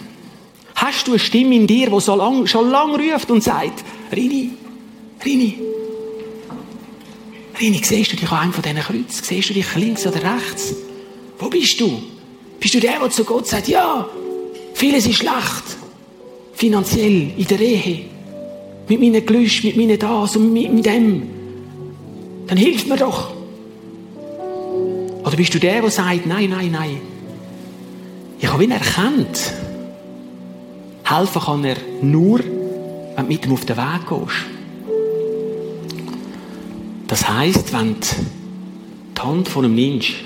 Hast 0.76 1.08
du 1.08 1.12
eine 1.12 1.18
Stimme 1.18 1.54
in 1.54 1.66
dir, 1.66 1.90
die 1.90 2.10
lang, 2.10 2.46
schon 2.46 2.70
lange 2.70 2.96
ruft 2.98 3.30
und 3.30 3.44
sagt, 3.44 3.84
Rini, 4.14 4.50
Rini, 5.24 5.58
Rini, 7.60 7.80
siehst 7.82 8.12
du 8.12 8.16
dich 8.16 8.30
an 8.30 8.38
einem 8.38 8.52
von 8.52 8.62
diesen 8.62 8.78
Kreuzen? 8.78 9.24
Siehst 9.24 9.50
du 9.50 9.54
dich 9.54 9.74
links 9.76 10.06
oder 10.06 10.16
rechts? 10.16 10.74
Wo 11.38 11.48
bist 11.48 11.80
du? 11.80 12.02
Bist 12.60 12.74
du 12.74 12.80
der, 12.80 12.98
der 12.98 13.10
zu 13.10 13.24
Gott 13.24 13.46
sagt, 13.46 13.68
ja, 13.68 14.08
vieles 14.74 15.06
ist 15.06 15.16
schlecht. 15.16 15.78
Finanziell, 16.54 17.32
in 17.36 17.46
der 17.46 17.60
Ehe, 17.60 18.04
mit 18.88 19.00
meinen 19.00 19.24
Gelüsten, 19.24 19.68
mit 19.68 19.76
meinen 19.76 19.98
das 19.98 20.36
und 20.36 20.52
mit, 20.52 20.72
mit 20.72 20.86
dem. 20.86 21.22
Dann 22.46 22.58
hilft 22.58 22.88
mir 22.88 22.96
doch. 22.96 23.32
Oder 25.24 25.36
bist 25.36 25.54
du 25.54 25.58
der, 25.58 25.80
der 25.80 25.90
sagt, 25.90 26.26
nein, 26.26 26.50
nein, 26.50 26.70
nein. 26.70 27.00
Ich 28.38 28.46
habe 28.46 28.64
ihn 28.64 28.70
erkannt. 28.72 29.54
Helfen 31.04 31.42
kann 31.42 31.64
er 31.64 31.76
nur, 32.02 32.40
wenn 33.16 33.26
du 33.26 33.32
mit 33.32 33.46
ihm 33.46 33.52
auf 33.52 33.64
den 33.64 33.76
Weg 33.76 34.08
gehst. 34.08 34.44
Das 37.06 37.28
heisst, 37.28 37.72
wenn 37.72 37.96
die 39.16 39.20
Hand 39.20 39.48
von 39.48 39.64
einem 39.64 39.74
Mensch 39.74 40.24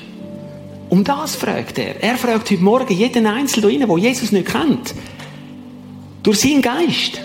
um 0.89 1.05
das 1.05 1.37
fragt 1.37 1.79
er. 1.79 2.03
Er 2.03 2.17
fragt 2.17 2.51
heute 2.51 2.63
Morgen 2.63 2.95
jeden 2.95 3.27
Einzelnen 3.27 3.87
der 3.87 3.99
Jesus 3.99 4.33
nicht 4.33 4.49
kennt. 4.49 4.95
Durch 6.23 6.41
seinen 6.41 6.63
Geist. 6.63 7.21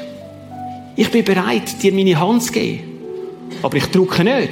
Ich 0.96 1.10
bin 1.10 1.24
bereit, 1.24 1.82
dir 1.82 1.94
meine 1.94 2.20
Hand 2.20 2.44
zu 2.44 2.52
geben. 2.52 2.84
Aber 3.62 3.78
ich 3.78 3.86
drücke 3.86 4.24
nicht. 4.24 4.52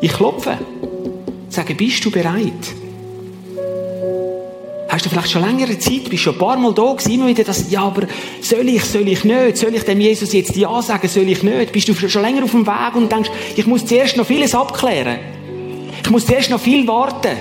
Ich 0.00 0.12
klopfe. 0.12 0.58
Sage, 1.48 1.74
bist 1.74 2.04
du 2.04 2.10
bereit? 2.10 2.74
Hast 4.90 5.06
du 5.06 5.08
vielleicht 5.08 5.30
schon 5.30 5.42
längere 5.42 5.78
Zeit, 5.78 6.10
bist 6.10 6.24
schon 6.24 6.34
ein 6.34 6.38
paar 6.40 6.56
Mal 6.58 6.74
da 6.74 6.82
gewesen, 6.92 7.12
immer 7.12 7.28
wieder 7.28 7.44
das, 7.44 7.70
ja, 7.70 7.82
aber 7.82 8.08
soll 8.40 8.68
ich, 8.68 8.84
soll 8.84 9.06
ich 9.06 9.22
nicht? 9.22 9.56
Soll 9.56 9.72
ich 9.72 9.84
dem 9.84 10.00
Jesus 10.00 10.32
jetzt 10.32 10.56
Ja 10.56 10.82
sagen, 10.82 11.06
soll 11.06 11.28
ich 11.28 11.44
nicht? 11.44 11.70
Bist 11.70 11.88
du 11.88 11.94
schon 11.94 12.22
länger 12.22 12.42
auf 12.42 12.50
dem 12.50 12.66
Weg 12.66 12.96
und 12.96 13.10
denkst, 13.10 13.30
ich 13.54 13.66
muss 13.66 13.86
zuerst 13.86 14.16
noch 14.16 14.26
vieles 14.26 14.52
abklären. 14.52 15.20
Ich 16.02 16.10
muss 16.10 16.26
zuerst 16.26 16.50
noch 16.50 16.60
viel 16.60 16.88
warten. 16.88 17.36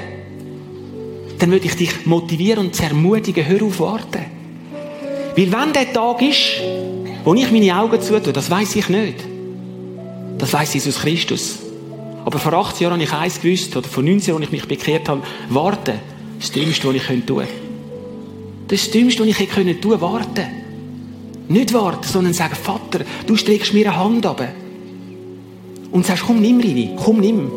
Dann 1.40 1.50
würde 1.50 1.66
ich 1.66 1.76
dich 1.76 2.06
motivieren 2.06 2.68
und 2.68 2.80
ermutigen, 2.80 3.44
hör 3.44 3.64
auf 3.64 3.80
warten. 3.80 4.26
Weil 5.36 5.52
wenn 5.52 5.74
der 5.74 5.92
Tag 5.92 6.22
ist, 6.22 6.62
wo 7.24 7.34
ich 7.34 7.52
meine 7.52 7.76
Augen 7.76 8.00
zutue, 8.00 8.32
das 8.32 8.52
weiß 8.52 8.76
ich 8.76 8.90
nicht. 8.90 9.16
Das 10.38 10.54
weiß 10.54 10.76
Jesus 10.76 11.00
Christus. 11.00 11.58
Aber 12.26 12.38
vor 12.38 12.54
18 12.54 12.84
Jahren 12.84 12.94
habe 12.94 13.04
ich 13.04 13.14
eins 13.14 13.42
gewusst, 13.42 13.76
oder 13.76 13.88
vor 13.88 14.04
19 14.04 14.28
Jahren, 14.28 14.44
als 14.44 14.48
ich 14.48 14.52
mich 14.52 14.68
bekehrt 14.68 15.10
habe, 15.10 15.24
warten. 15.50 16.00
Das 16.40 16.52
Dümmste, 16.52 16.88
was 16.88 16.96
ich 16.96 17.04
tun 17.04 17.26
könnte. 17.26 17.48
Das 18.68 18.82
das 18.82 18.92
Dümmste, 18.92 19.22
was 19.22 19.28
ich 19.28 19.38
tun 19.38 19.66
könnte, 19.66 20.02
warten. 20.02 20.46
Nicht 21.50 21.74
warten, 21.74 22.08
sondern 22.08 22.34
sagen, 22.34 22.56
Vater, 22.56 23.04
du 23.26 23.36
streckst 23.36 23.74
mir 23.74 23.88
eine 23.88 23.98
Hand 23.98 24.26
ab. 24.26 24.48
Und 25.92 26.06
sagst, 26.06 26.24
komm, 26.26 26.40
nimm 26.42 26.60
rein, 26.60 26.96
komm, 26.96 27.20
nimm. 27.20 27.52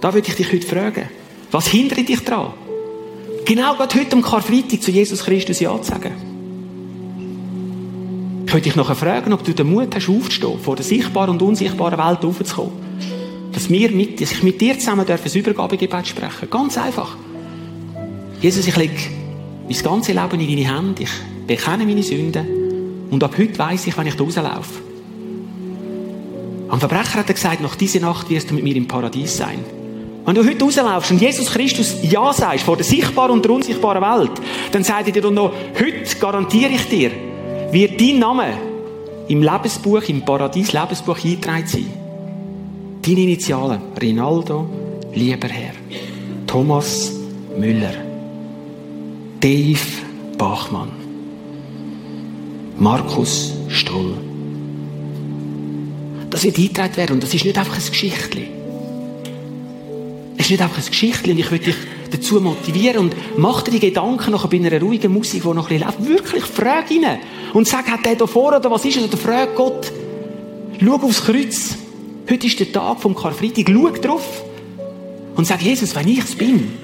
Da 0.00 0.12
würde 0.12 0.28
ich 0.28 0.34
dich 0.34 0.52
heute 0.52 0.66
fragen. 0.66 1.08
Was 1.50 1.68
hindert 1.68 2.08
dich 2.08 2.20
daran? 2.20 2.54
Genau 3.44 3.74
gerade 3.74 4.00
heute 4.00 4.16
am 4.16 4.22
Karfreitag 4.22 4.82
zu 4.82 4.90
Jesus 4.90 5.22
Christus 5.22 5.60
Ja 5.60 5.80
zu 5.80 5.90
sagen. 5.90 6.12
Ich 8.46 8.52
würde 8.52 8.62
dich 8.62 8.76
nachher 8.76 8.94
fragen, 8.94 9.32
ob 9.32 9.44
du 9.44 9.52
den 9.52 9.70
Mut 9.70 9.94
hast, 9.94 10.08
aufzustehen, 10.08 10.58
vor 10.60 10.76
der 10.76 10.84
sichtbaren 10.84 11.30
und 11.30 11.42
unsichtbaren 11.42 11.98
Welt 11.98 12.24
aufzukommen. 12.24 12.72
Dass 13.52 13.68
wir 13.68 13.90
mit, 13.90 14.20
dass 14.20 14.32
ich 14.32 14.42
mit 14.42 14.60
dir 14.60 14.78
zusammen 14.78 15.06
darf, 15.06 15.24
ein 15.24 15.38
Übergabegebet 15.38 16.06
sprechen. 16.06 16.48
Ganz 16.50 16.78
einfach. 16.78 17.16
Jesus, 18.44 18.66
ich 18.66 18.76
lege 18.76 18.92
mein 19.66 19.82
ganzes 19.82 20.14
Leben 20.14 20.38
in 20.38 20.48
deine 20.48 20.76
Hände. 20.76 21.02
Ich 21.04 21.08
bekenne 21.46 21.86
meine 21.86 22.02
Sünden. 22.02 23.06
Und 23.10 23.24
ab 23.24 23.36
heute 23.38 23.58
weiss 23.58 23.86
ich, 23.86 23.96
wenn 23.96 24.06
ich 24.06 24.16
da 24.16 24.22
rauslaufe. 24.22 24.82
Am 26.68 26.78
Verbrecher 26.78 27.20
hat 27.20 27.28
er 27.28 27.32
gesagt, 27.32 27.62
nach 27.62 27.74
dieser 27.74 28.00
Nacht 28.00 28.28
wirst 28.28 28.50
du 28.50 28.54
mit 28.54 28.62
mir 28.62 28.76
im 28.76 28.86
Paradies 28.86 29.38
sein. 29.38 29.60
Wenn 30.26 30.34
du 30.34 30.44
heute 30.44 30.62
rauslaufst 30.62 31.10
und 31.12 31.22
Jesus 31.22 31.46
Christus 31.46 31.96
Ja 32.02 32.34
sagst 32.34 32.66
vor 32.66 32.76
der 32.76 32.84
sichtbaren 32.84 33.30
und 33.30 33.42
der 33.46 33.52
unsichtbaren 33.52 34.02
Welt, 34.02 34.32
dann 34.72 34.84
sagt 34.84 35.06
er 35.06 35.12
dir 35.22 35.30
noch, 35.30 35.50
heute 35.80 36.16
garantiere 36.20 36.72
ich 36.72 36.86
dir, 36.86 37.12
wird 37.70 37.98
dein 37.98 38.18
Name 38.18 38.58
im 39.26 39.42
Lebensbuch, 39.42 40.02
im 40.08 40.22
Paradies-Lebensbuch 40.22 41.24
eingetragen 41.24 41.66
sein. 41.66 41.86
Deine 43.00 43.20
Initialen, 43.20 43.80
Rinaldo, 43.98 44.68
lieber 45.14 45.48
Herr, 45.48 45.72
Thomas 46.46 47.10
Müller, 47.56 48.13
Dave 49.44 49.78
Bachmann, 50.38 50.88
Markus 52.78 53.52
Stoll. 53.68 54.14
Das 56.30 56.44
wird 56.44 56.56
eingetragen 56.56 56.96
werden 56.96 57.12
und 57.12 57.22
das 57.22 57.34
ist 57.34 57.44
nicht 57.44 57.58
einfach 57.58 57.76
ein 57.76 57.86
Geschichtchen. 57.86 58.44
Es 60.38 60.46
ist 60.46 60.50
nicht 60.50 60.62
einfach 60.62 60.78
ein 60.78 60.86
Geschichtchen 60.86 61.32
und 61.32 61.38
ich 61.38 61.50
will 61.50 61.58
dich 61.58 61.76
dazu 62.10 62.40
motivieren 62.40 63.00
und 63.00 63.16
mach 63.36 63.60
dir 63.60 63.72
die 63.72 63.80
Gedanken 63.80 64.30
noch 64.30 64.46
bei 64.46 64.56
einer 64.56 64.80
ruhigen 64.80 65.12
Musik, 65.12 65.42
die 65.42 65.48
noch 65.48 65.70
ein 65.70 65.78
läuft. 65.78 66.08
Wirklich, 66.08 66.44
frag 66.44 66.90
ihn 66.90 67.04
und 67.52 67.68
sag, 67.68 67.86
hat 67.90 68.06
der 68.06 68.16
da 68.16 68.26
vor 68.26 68.56
oder 68.56 68.70
was 68.70 68.86
ist 68.86 68.96
es? 68.96 69.04
Oder 69.04 69.18
frag 69.18 69.54
Gott. 69.56 69.92
Schau 70.82 70.94
aufs 70.94 71.22
Kreuz. 71.22 71.76
Heute 72.30 72.46
ist 72.46 72.60
der 72.60 72.72
Tag 72.72 72.98
vom 72.98 73.14
Karfreitag. 73.14 73.66
Schau 73.70 73.90
drauf 73.90 74.42
und 75.36 75.46
sag, 75.46 75.60
Jesus, 75.60 75.94
wenn 75.94 76.08
ich 76.08 76.20
es 76.20 76.34
bin, 76.34 76.83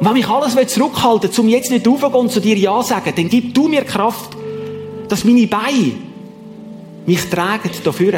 und 0.00 0.06
wenn 0.06 0.12
mich 0.12 0.28
alles 0.28 0.54
zurückhalten 0.72 1.30
will, 1.30 1.40
um 1.40 1.48
jetzt 1.48 1.70
nicht 1.70 1.86
raufzugehen 1.86 2.20
und 2.20 2.30
zu 2.30 2.40
dir 2.40 2.56
Ja 2.56 2.82
sagen, 2.82 3.12
dann 3.14 3.28
gib 3.28 3.54
du 3.54 3.68
mir 3.68 3.82
Kraft, 3.82 4.36
dass 5.08 5.24
meine 5.24 5.46
Beine 5.46 5.92
mich 7.06 7.28
tragen 7.28 7.70
dafür. 7.82 8.12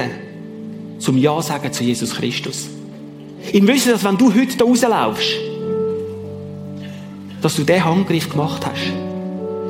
zum 0.99 1.17
Ja 1.17 1.41
sagen 1.41 1.73
zu 1.73 1.83
Jesus 1.83 2.15
Christus. 2.15 2.69
Im 3.53 3.67
Wissen, 3.67 3.93
dass 3.93 4.05
wenn 4.05 4.19
du 4.19 4.33
heute 4.35 4.57
da 4.57 4.65
rauslaufst, 4.65 5.31
dass 7.41 7.57
du 7.57 7.65
den 7.65 7.83
Handgriff 7.83 8.29
gemacht 8.29 8.67
hast. 8.67 8.93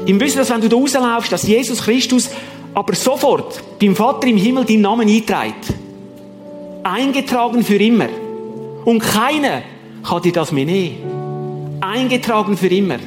Im 0.07 0.19
Wissen, 0.19 0.39
dass 0.39 0.51
wenn 0.51 0.61
du 0.61 0.69
da 0.69 0.77
rauslaufst, 0.77 1.31
dass 1.31 1.45
Jesus 1.45 1.83
Christus 1.83 2.31
aber 2.75 2.95
sofort 2.95 3.63
beim 3.81 3.95
Vater 3.95 4.27
im 4.27 4.37
Himmel 4.37 4.65
deinen 4.65 4.83
Namen 4.83 5.09
einträgt. 5.09 5.75
Eingetragen 6.83 7.63
für 7.63 7.77
immer. 7.77 8.09
Und 8.85 9.01
keiner 9.01 9.63
kann 10.03 10.23
dir 10.23 10.33
das 10.33 10.51
mehr 10.51 10.65
nehmen. 10.65 11.20
Eingetragen 11.81 12.57
für 12.59 12.69
immer. 12.69 12.99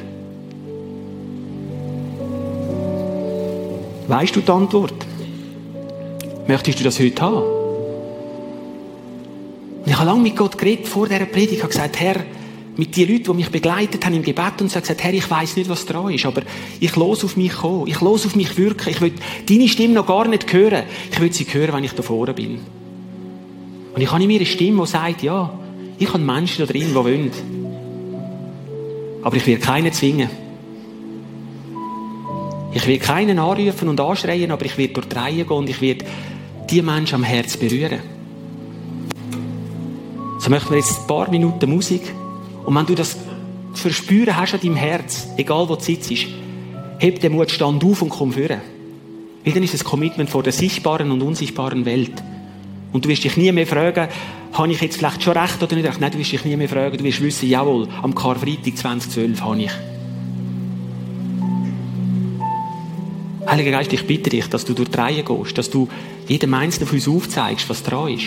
Weißt 4.08 4.34
du 4.34 4.40
die 4.40 4.50
Antwort? 4.50 4.94
Möchtest 6.46 6.80
du 6.80 6.84
das 6.84 6.98
heute 6.98 7.22
haben? 7.22 7.44
Ich 9.86 9.96
habe 9.96 10.06
lange 10.06 10.22
mit 10.22 10.36
Gott 10.36 10.58
geredet 10.58 10.88
vor 10.88 11.06
dieser 11.06 11.24
Predigt. 11.26 11.52
Ich 11.52 11.62
habe 11.62 11.72
gesagt, 11.72 12.00
Herr, 12.00 12.16
mit 12.76 12.96
den 12.96 13.08
Leuten, 13.08 13.24
die 13.24 13.34
mich 13.34 13.50
begleitet 13.50 14.04
haben 14.04 14.14
im 14.14 14.22
Gebet 14.22 14.60
und 14.60 14.70
so 14.70 14.80
gesagt, 14.80 15.04
Herr, 15.04 15.14
ich 15.14 15.30
weiß 15.30 15.56
nicht, 15.56 15.70
was 15.70 15.86
dran 15.86 16.12
ist, 16.12 16.26
aber 16.26 16.42
ich 16.80 16.96
los 16.96 17.24
auf 17.24 17.36
mich 17.36 17.52
kommen. 17.52 17.86
Ich 17.86 18.00
los 18.00 18.26
auf 18.26 18.34
mich 18.34 18.56
wirken. 18.58 18.88
Ich 18.90 19.00
will 19.00 19.12
deine 19.48 19.68
Stimme 19.68 19.94
noch 19.94 20.06
gar 20.06 20.26
nicht 20.26 20.52
hören. 20.52 20.82
Ich 21.12 21.20
will 21.20 21.32
sie 21.32 21.44
hören, 21.44 21.74
wenn 21.74 21.84
ich 21.84 21.92
da 21.92 22.02
vorne 22.02 22.34
bin. 22.34 22.58
Und 23.94 24.00
ich 24.02 24.10
habe 24.10 24.22
in 24.22 24.28
mir 24.28 24.36
eine 24.36 24.46
Stimme, 24.46 24.82
die 24.82 24.90
sagt, 24.90 25.22
ja, 25.22 25.56
ich 25.98 26.08
habe 26.08 26.18
Menschen 26.18 26.66
da 26.66 26.72
drin, 26.72 26.88
die 26.88 26.94
wollen. 26.94 27.30
Aber 29.24 29.36
ich 29.36 29.46
will 29.46 29.58
keinen 29.58 29.92
zwingen. 29.92 30.30
Ich 32.72 32.86
will 32.86 32.98
keinen 32.98 33.38
anrufen 33.38 33.88
und 33.88 34.00
anschreien, 34.00 34.50
aber 34.50 34.64
ich 34.64 34.76
werde 34.76 34.92
durch 34.94 35.06
die 35.06 35.16
Reihe 35.16 35.44
gehen 35.44 35.56
und 35.56 35.68
ich 35.68 35.80
werde 35.80 36.04
die 36.70 36.82
Menschen 36.82 37.16
am 37.16 37.24
Herz 37.24 37.56
berühren. 37.56 38.00
So 40.40 40.50
möchten 40.50 40.70
wir 40.70 40.78
jetzt 40.78 41.00
ein 41.00 41.06
paar 41.06 41.30
Minuten 41.30 41.70
Musik. 41.70 42.02
Und 42.64 42.74
wenn 42.74 42.84
du 42.84 42.94
das 42.94 43.16
verspüren 43.72 44.36
hast 44.36 44.54
an 44.54 44.60
deinem 44.60 44.76
Herz, 44.76 45.28
egal 45.36 45.68
wo 45.68 45.76
du 45.76 45.82
sitzt, 45.82 46.12
heb 46.98 47.20
den 47.20 47.32
Mut, 47.32 47.50
stand 47.50 47.82
auf 47.84 48.02
und 48.02 48.10
komm 48.10 48.32
führen. 48.32 48.60
Weil 49.44 49.52
dann 49.52 49.62
ist 49.62 49.74
es 49.74 49.84
Commitment 49.84 50.28
vor 50.28 50.42
der 50.42 50.52
sichtbaren 50.52 51.10
und 51.10 51.22
unsichtbaren 51.22 51.84
Welt. 51.84 52.22
Und 52.92 53.04
du 53.04 53.08
wirst 53.08 53.24
dich 53.24 53.36
nie 53.36 53.52
mehr 53.52 53.66
fragen, 53.66 54.08
habe 54.54 54.70
ich 54.70 54.80
jetzt 54.80 54.96
vielleicht 54.96 55.22
schon 55.22 55.36
recht 55.36 55.60
oder 55.62 55.74
nicht 55.74 55.86
recht? 55.86 56.00
Nein, 56.00 56.12
du 56.12 56.18
wirst 56.18 56.32
dich 56.32 56.44
nie 56.44 56.56
mehr 56.56 56.68
fragen. 56.68 56.96
Du 56.96 57.04
wirst 57.04 57.20
wissen, 57.20 57.48
jawohl, 57.48 57.88
am 58.02 58.14
Karfreitag 58.14 58.76
2012 58.76 59.40
habe 59.40 59.62
ich. 59.62 59.72
Heiliger 63.46 63.72
Geist, 63.72 63.92
ich 63.92 64.06
bitte 64.06 64.30
dich, 64.30 64.46
dass 64.46 64.64
du 64.64 64.72
durch 64.72 64.88
die 64.88 64.96
Reihe 64.96 65.22
gehst, 65.22 65.58
dass 65.58 65.70
du 65.70 65.88
jedem 66.28 66.54
Einzelnen 66.54 66.88
von 66.88 66.96
uns 66.96 67.08
aufzeigst, 67.08 67.68
was 67.68 67.82
dran 67.82 68.14
ist. 68.14 68.26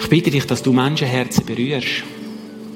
Ich 0.00 0.08
bitte 0.08 0.30
dich, 0.30 0.46
dass 0.46 0.62
du 0.62 0.72
Menschenherzen 0.72 1.44
berührst. 1.44 2.04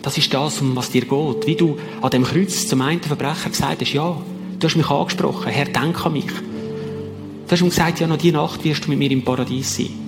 Das 0.02 0.16
ist 0.16 0.32
das, 0.32 0.60
um 0.60 0.76
was 0.76 0.90
dir 0.90 1.02
geht. 1.02 1.46
Wie 1.46 1.56
du 1.56 1.78
an 2.00 2.10
dem 2.10 2.24
Kreuz 2.24 2.66
zum 2.68 2.82
einen 2.82 3.00
Verbrecher 3.00 3.50
gesagt 3.50 3.80
hast, 3.80 3.92
ja, 3.92 4.16
du 4.58 4.66
hast 4.66 4.76
mich 4.76 4.88
angesprochen, 4.88 5.50
Herr, 5.50 5.66
denk 5.66 6.04
an 6.04 6.12
mich. 6.12 6.26
Du 6.26 7.52
hast 7.52 7.60
ihm 7.62 7.70
gesagt, 7.70 8.00
ja, 8.00 8.06
noch 8.06 8.18
die 8.18 8.32
Nacht 8.32 8.64
wirst 8.64 8.84
du 8.84 8.90
mit 8.90 8.98
mir 8.98 9.10
im 9.10 9.24
Paradies 9.24 9.76
sein. 9.76 9.99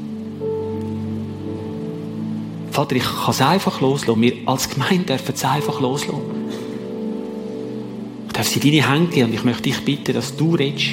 Vater, 2.72 2.96
ich 2.96 3.04
kann 3.04 3.30
es 3.30 3.40
einfach 3.42 3.82
loslassen. 3.82 4.22
Wir 4.22 4.32
als 4.46 4.70
Gemeinde 4.70 5.04
dürfen 5.04 5.34
es 5.34 5.44
einfach 5.44 5.78
loslassen. 5.78 6.22
Ich 8.28 8.32
darf 8.32 8.48
sie 8.48 8.60
in 8.60 8.80
deine 8.80 8.90
Hände 8.90 9.12
geben 9.12 9.26
und 9.28 9.34
ich 9.34 9.44
möchte 9.44 9.64
dich 9.64 9.84
bitten, 9.84 10.14
dass 10.14 10.34
du 10.34 10.54
redest, 10.54 10.86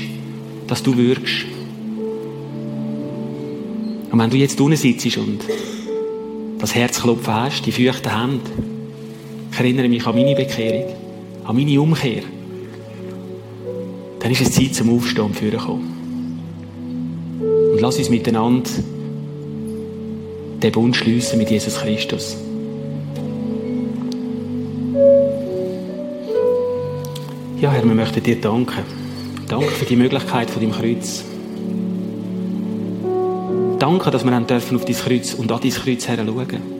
dass 0.67 0.83
du 0.83 0.97
wirkst. 0.97 1.45
Und 4.11 4.19
wenn 4.19 4.29
du 4.29 4.35
jetzt 4.35 4.59
unten 4.59 4.75
sitzt 4.75 5.17
und 5.17 5.39
das 6.59 6.75
Herzklopfen 6.75 7.33
hast, 7.33 7.61
die 7.65 7.71
feuchten 7.71 8.11
Hände, 8.11 8.41
ich 9.53 9.57
erinnere 9.57 9.87
mich 9.87 10.05
an 10.05 10.15
meine 10.15 10.35
Bekehrung, 10.35 10.93
an 11.45 11.55
meine 11.55 11.79
Umkehr, 11.79 12.23
dann 14.19 14.31
ist 14.31 14.41
es 14.41 14.51
Zeit 14.51 14.75
zum 14.75 14.89
Aufstehen 14.97 15.23
und 15.23 15.37
Führen 15.37 15.59
kommen. 15.59 16.39
Und 17.71 17.79
lass 17.79 17.97
uns 17.97 18.09
miteinander 18.09 18.69
den 20.61 20.71
Bund 20.71 20.95
schliessen 20.95 21.37
mit 21.37 21.49
Jesus 21.49 21.77
Christus. 21.77 22.37
Ja, 27.61 27.71
Herr, 27.71 27.83
wir 27.83 27.95
möchten 27.95 28.23
dir 28.23 28.39
danken. 28.39 28.83
Danke 29.47 29.71
für 29.71 29.85
die 29.85 29.95
Möglichkeit 29.95 30.49
von 30.49 30.61
deinem 30.61 30.71
Kreuz. 30.71 31.23
Danke, 33.79 34.11
dass 34.11 34.23
wir 34.23 34.31
dann 34.31 34.47
dürfen 34.47 34.75
auf 34.75 34.85
dein 34.85 34.95
Kreuz 34.95 35.33
und 35.33 35.51
an 35.51 35.59
dein 35.61 35.71
Kreuz 35.71 36.07
her 36.07 36.17
schauen. 36.25 36.79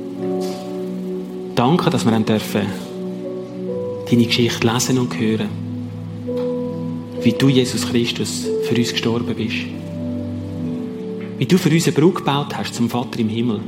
Danke, 1.55 1.89
dass 1.89 2.05
wir 2.05 2.11
dann 2.11 2.25
dürfen 2.25 2.61
deine 4.09 4.25
Geschichte 4.25 4.67
lesen 4.67 4.97
und 4.99 5.19
hören. 5.19 5.49
Wie 7.21 7.33
du, 7.33 7.49
Jesus 7.49 7.89
Christus, 7.89 8.45
für 8.63 8.75
uns 8.75 8.91
gestorben 8.91 9.35
bist. 9.35 9.88
Wie 11.39 11.45
du 11.45 11.57
für 11.57 11.69
uns 11.69 11.87
eine 11.87 11.93
Brücke 11.93 12.19
gebaut 12.19 12.53
hast 12.57 12.75
zum 12.75 12.89
Vater 12.89 13.17
im 13.17 13.29
Himmel. 13.29 13.61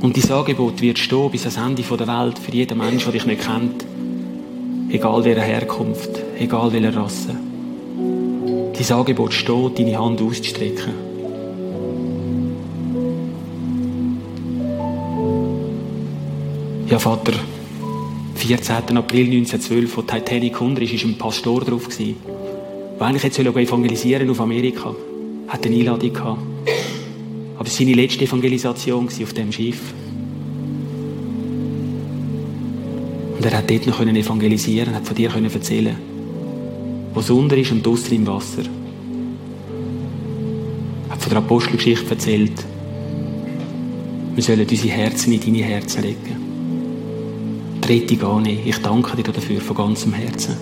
Und 0.00 0.16
dieses 0.16 0.30
Angebot 0.30 0.80
wird 0.80 0.98
stehen 0.98 1.30
bis 1.30 1.42
ans 1.42 1.58
Ende 1.58 1.82
der 1.82 2.06
Welt 2.06 2.38
für 2.38 2.52
jeden 2.52 2.78
Menschen, 2.78 3.12
der 3.12 3.20
dich 3.20 3.26
nicht 3.26 3.42
kennt. 3.42 3.84
Egal 4.88 5.22
welcher 5.24 5.42
Herkunft, 5.42 6.08
egal 6.38 6.72
welcher 6.72 6.96
Rasse. 6.96 7.36
Dein 8.72 8.96
Angebot 8.96 9.34
steht, 9.34 9.78
deine 9.78 9.98
Hand 9.98 10.22
auszustrecken. 10.22 10.94
Ja, 16.88 16.98
Vater, 16.98 17.34
14. 18.36 18.96
April 18.96 19.26
1912, 19.26 19.96
wo 19.98 20.00
Titanic 20.00 20.58
unter 20.62 20.80
ist, 20.80 21.04
war 21.04 21.10
ein 21.10 21.18
Pastor 21.18 21.60
drauf. 21.60 21.88
Der 21.98 23.06
eigentlich 23.06 23.22
jetzt 23.22 23.38
evangelisieren 23.38 24.30
auf 24.30 24.40
Amerika. 24.40 24.94
Hat 25.52 25.66
eine 25.66 25.76
Einladung 25.76 26.12
gehabt. 26.12 26.40
Aber 27.56 27.68
es 27.68 27.78
war 27.78 27.86
seine 27.86 27.92
letzte 27.92 28.24
Evangelisation 28.24 29.06
auf 29.06 29.32
dem 29.34 29.52
Schiff. 29.52 29.80
Und 33.36 33.44
er 33.44 33.58
hat 33.58 33.70
dort 33.70 33.86
noch 33.86 34.00
evangelisieren, 34.00 34.94
hat 34.94 35.06
von 35.06 35.14
dir 35.14 35.30
erzählen 35.30 35.96
wo 37.14 37.20
es 37.20 37.28
unter 37.28 37.56
ist 37.58 37.70
und 37.70 37.84
draussen 37.84 38.14
im 38.14 38.26
Wasser. 38.26 38.62
Er 41.08 41.14
hat 41.14 41.20
von 41.20 41.30
der 41.30 41.38
Apostelgeschichte 41.38 42.08
erzählt. 42.08 42.64
Wir 44.34 44.42
sollen 44.42 44.66
unsere 44.66 44.88
Herzen 44.88 45.34
in 45.34 45.40
deine 45.40 45.64
Herzen 45.64 46.02
legen. 46.02 46.42
Rettung 47.86 48.22
annehmen. 48.22 48.62
Ich 48.64 48.78
danke 48.78 49.14
dir 49.16 49.30
dafür 49.30 49.60
von 49.60 49.76
ganzem 49.76 50.14
Herzen. 50.14 50.56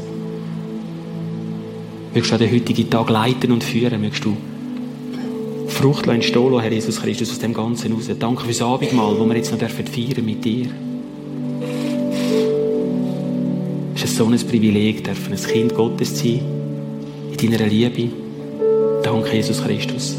Möchtest 2.13 2.33
du 2.33 2.39
den 2.39 2.53
heutigen 2.53 2.91
Tag 2.91 3.09
leiten 3.09 3.53
und 3.53 3.63
führen? 3.63 4.01
Möchtest 4.01 4.25
du 4.25 4.37
Frucht 5.81 6.07
entstehen 6.09 6.53
lassen, 6.53 6.61
Herr 6.61 6.73
Jesus 6.73 7.01
Christus, 7.01 7.31
aus 7.31 7.39
dem 7.39 7.55
Ganzen 7.55 7.95
raus? 7.95 8.11
Danke 8.19 8.45
fürs 8.45 8.61
Abendmahl, 8.61 9.17
das 9.17 9.27
wir 9.27 9.37
jetzt 9.37 9.51
noch 9.51 9.59
feiern 9.61 10.25
mit 10.27 10.45
dir. 10.45 10.67
Es 13.95 14.05
ist 14.05 14.17
so 14.17 14.27
ein 14.27 14.37
Privileg, 14.37 15.03
dürfen 15.03 15.33
ein 15.33 15.43
Kind 15.43 15.75
Gottes 15.75 16.19
sein, 16.19 16.43
in 17.41 17.51
deiner 17.51 17.67
Liebe. 17.67 18.11
Danke, 19.03 19.35
Jesus 19.35 19.65
Christus. 19.65 20.17